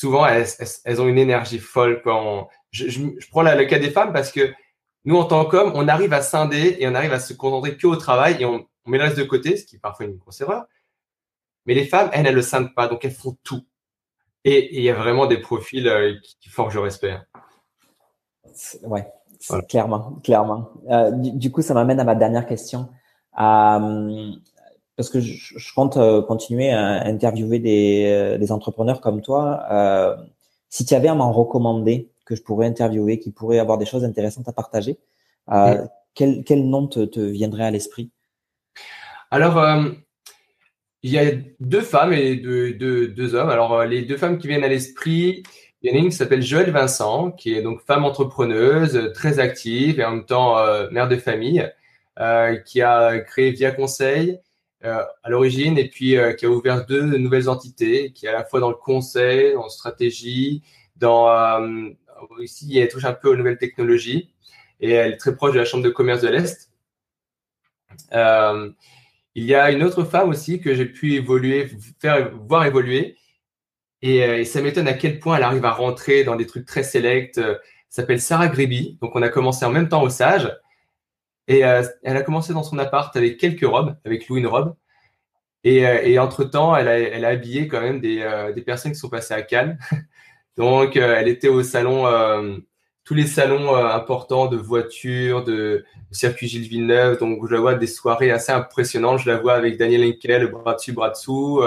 [0.00, 2.00] souvent, elles, ont une énergie folle.
[2.02, 3.00] Quand je,
[3.30, 4.52] prends le cas des femmes parce que
[5.04, 7.86] nous, en tant qu'hommes, on arrive à scinder et on arrive à se concentrer que
[7.86, 10.40] au travail et on, met le reste de côté, ce qui est parfois une grosse
[10.40, 10.64] erreur.
[11.66, 13.64] Mais les femmes, elles, elles ne scindent pas, donc elles font tout.
[14.44, 17.18] Et il y a vraiment des profils euh, qui, forgent le respect.
[18.84, 19.06] Ouais,
[19.68, 20.70] clairement, clairement.
[20.90, 22.88] Euh, du, coup, ça m'amène à ma dernière question.
[23.40, 24.30] Euh,
[24.96, 29.64] parce que je, compte continuer à interviewer des, des entrepreneurs comme toi.
[30.68, 34.04] si tu avais à m'en recommander que je pourrais interviewer, qui pourrait avoir des choses
[34.04, 34.98] intéressantes à partager,
[35.50, 35.84] euh,
[36.14, 38.10] quel, quel, nom te, viendrait à l'esprit?
[39.32, 39.90] Alors, euh,
[41.02, 43.48] il y a deux femmes et deux, deux, hommes.
[43.48, 45.42] Alors, euh, les deux femmes qui viennent à l'esprit,
[45.82, 49.38] il y en a une qui s'appelle Joël Vincent, qui est donc femme entrepreneuse, très
[49.38, 50.56] active et en même temps
[50.90, 51.70] mère de famille,
[52.66, 54.40] qui a créé Via Conseil
[54.82, 58.60] à l'origine et puis qui a ouvert deux nouvelles entités, qui est à la fois
[58.60, 60.62] dans le conseil, en stratégie,
[60.96, 61.28] dans
[62.40, 64.30] ici, elle touche un peu aux nouvelles technologies
[64.80, 66.70] et elle est très proche de la Chambre de commerce de l'Est.
[68.12, 68.70] Euh,
[69.34, 71.68] il y a une autre femme aussi que j'ai pu évoluer,
[72.00, 73.16] faire voir évoluer.
[74.02, 76.82] Et, euh, ça m'étonne à quel point elle arrive à rentrer dans des trucs très
[76.82, 77.38] sélects.
[77.38, 78.98] Elle s'appelle Sarah Gréby.
[79.00, 80.50] Donc, on a commencé en même temps au Sage.
[81.48, 84.74] Et euh, elle a commencé dans son appart avec quelques robes, avec Louis une robe.
[85.62, 89.42] Et, entre-temps, elle a, elle a, habillé quand même des, personnes qui sont passées à
[89.42, 89.78] Cannes.
[90.56, 92.56] Donc, euh, elle était au salon, euh,
[93.04, 97.18] tous les salons euh, importants de voitures, de, circuit Gilles Villeneuve.
[97.18, 99.20] Donc, je la vois des soirées assez impressionnantes.
[99.20, 101.62] Je la vois avec Daniel Henkel, bras dessus, bras dessous.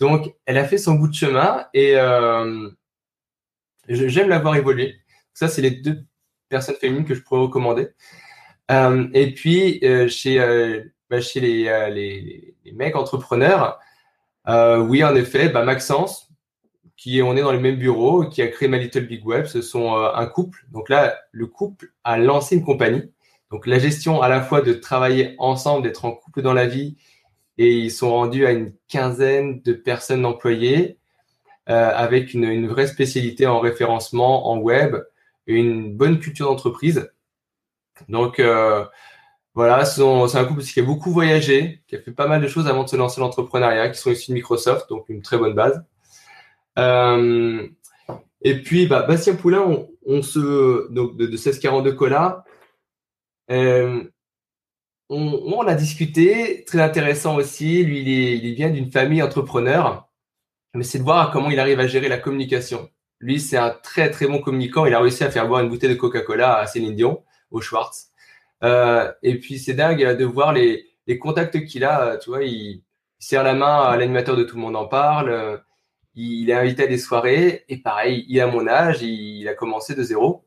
[0.00, 1.94] Donc, elle a fait son bout de chemin et
[3.88, 4.96] j'aime la voir évoluer.
[5.32, 6.04] Ça, c'est les deux
[6.48, 7.88] personnes féminines que je pourrais recommander.
[8.70, 10.38] et puis, chez,
[11.10, 11.18] bah,
[11.90, 13.78] les, mecs entrepreneurs,
[14.46, 16.24] oui, en effet, bah, Maxence,
[16.96, 19.46] qui on est dans le même bureau, qui a créé My Little Big Web.
[19.46, 20.64] Ce sont euh, un couple.
[20.72, 23.12] Donc là, le couple a lancé une compagnie.
[23.50, 26.96] Donc la gestion à la fois de travailler ensemble, d'être en couple dans la vie,
[27.58, 30.98] et ils sont rendus à une quinzaine de personnes employées
[31.68, 34.96] euh, avec une, une, vraie spécialité en référencement, en web,
[35.46, 37.10] une bonne culture d'entreprise.
[38.08, 38.84] Donc euh,
[39.54, 42.66] voilà, c'est un couple qui a beaucoup voyagé, qui a fait pas mal de choses
[42.66, 45.54] avant de se lancer dans l'entrepreneuriat, qui sont issus de Microsoft, donc une très bonne
[45.54, 45.84] base.
[46.78, 47.66] Euh,
[48.42, 49.64] et puis, bah, Bastien Poulain,
[50.06, 52.44] on, se, donc de, de 1642 Cola,
[53.50, 54.02] euh,
[55.14, 57.84] on, a discuté, très intéressant aussi.
[57.84, 60.08] Lui, il, vient d'une famille entrepreneur,
[60.74, 62.90] mais c'est de voir comment il arrive à gérer la communication.
[63.20, 64.86] Lui, c'est un très très bon communicant.
[64.86, 68.10] Il a réussi à faire boire une bouteille de Coca-Cola à Céline Dion, au Schwartz.
[68.62, 70.86] Euh, et puis, c'est dingue de voir les,
[71.20, 72.16] contacts qu'il a.
[72.18, 72.82] Tu vois, il, il
[73.18, 75.62] serre la main à l'animateur de Tout le monde en parle
[76.14, 79.94] il est invité à des soirées et pareil, il a mon âge, il a commencé
[79.94, 80.44] de zéro.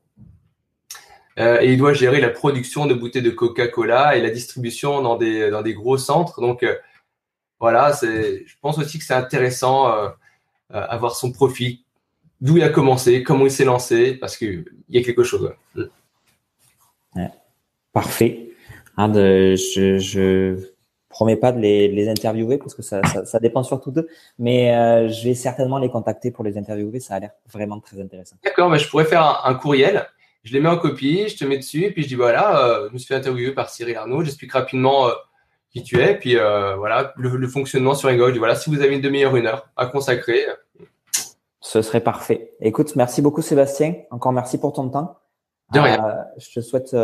[1.38, 5.16] Euh, et il doit gérer la production de bouteilles de Coca-Cola et la distribution dans
[5.16, 6.40] des, dans des gros centres.
[6.40, 6.74] Donc euh,
[7.60, 10.08] voilà, c'est, je pense aussi que c'est intéressant euh,
[10.70, 11.78] avoir son profil,
[12.40, 15.52] d'où il a commencé, comment il s'est lancé, parce qu'il y a quelque chose.
[17.92, 18.50] Parfait.
[18.96, 20.58] Hein, je, je
[21.08, 24.08] promets pas de les, les interviewer parce que ça, ça, ça dépend surtout d'eux,
[24.38, 27.00] mais euh, je vais certainement les contacter pour les interviewer.
[27.00, 28.36] Ça a l'air vraiment très intéressant.
[28.44, 30.06] D'accord, mais je pourrais faire un, courriel.
[30.48, 32.88] Je les mets en copie, je te mets dessus, et puis je dis voilà, euh,
[32.88, 34.22] je me suis fait interviewer par Cyril Arnaud.
[34.22, 35.12] J'explique rapidement euh,
[35.70, 38.28] qui tu es, puis voilà le, fonctionnement sur Ego.
[38.28, 40.46] Je dis voilà, si vous avez une demi-heure, une heure à consacrer.
[41.60, 42.54] Ce serait parfait.
[42.62, 43.94] Écoute, merci beaucoup Sébastien.
[44.10, 45.18] Encore merci pour ton temps.
[45.74, 46.16] De rien.
[46.38, 46.96] je te souhaite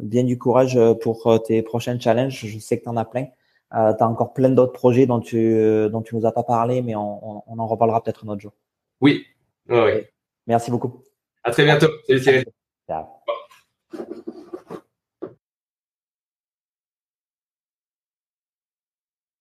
[0.00, 2.46] bien du courage pour tes prochains challenges.
[2.46, 3.26] Je sais que tu en as plein.
[3.74, 6.42] Euh, tu as encore plein d'autres projets dont tu euh, dont tu nous as pas
[6.42, 8.52] parlé, mais on, on, en reparlera peut-être un autre jour.
[9.00, 9.26] Oui.
[9.68, 10.06] oui.
[10.46, 11.04] Merci beaucoup.
[11.44, 11.88] À très bientôt.
[12.08, 12.44] Salut
[12.90, 13.04] ครับ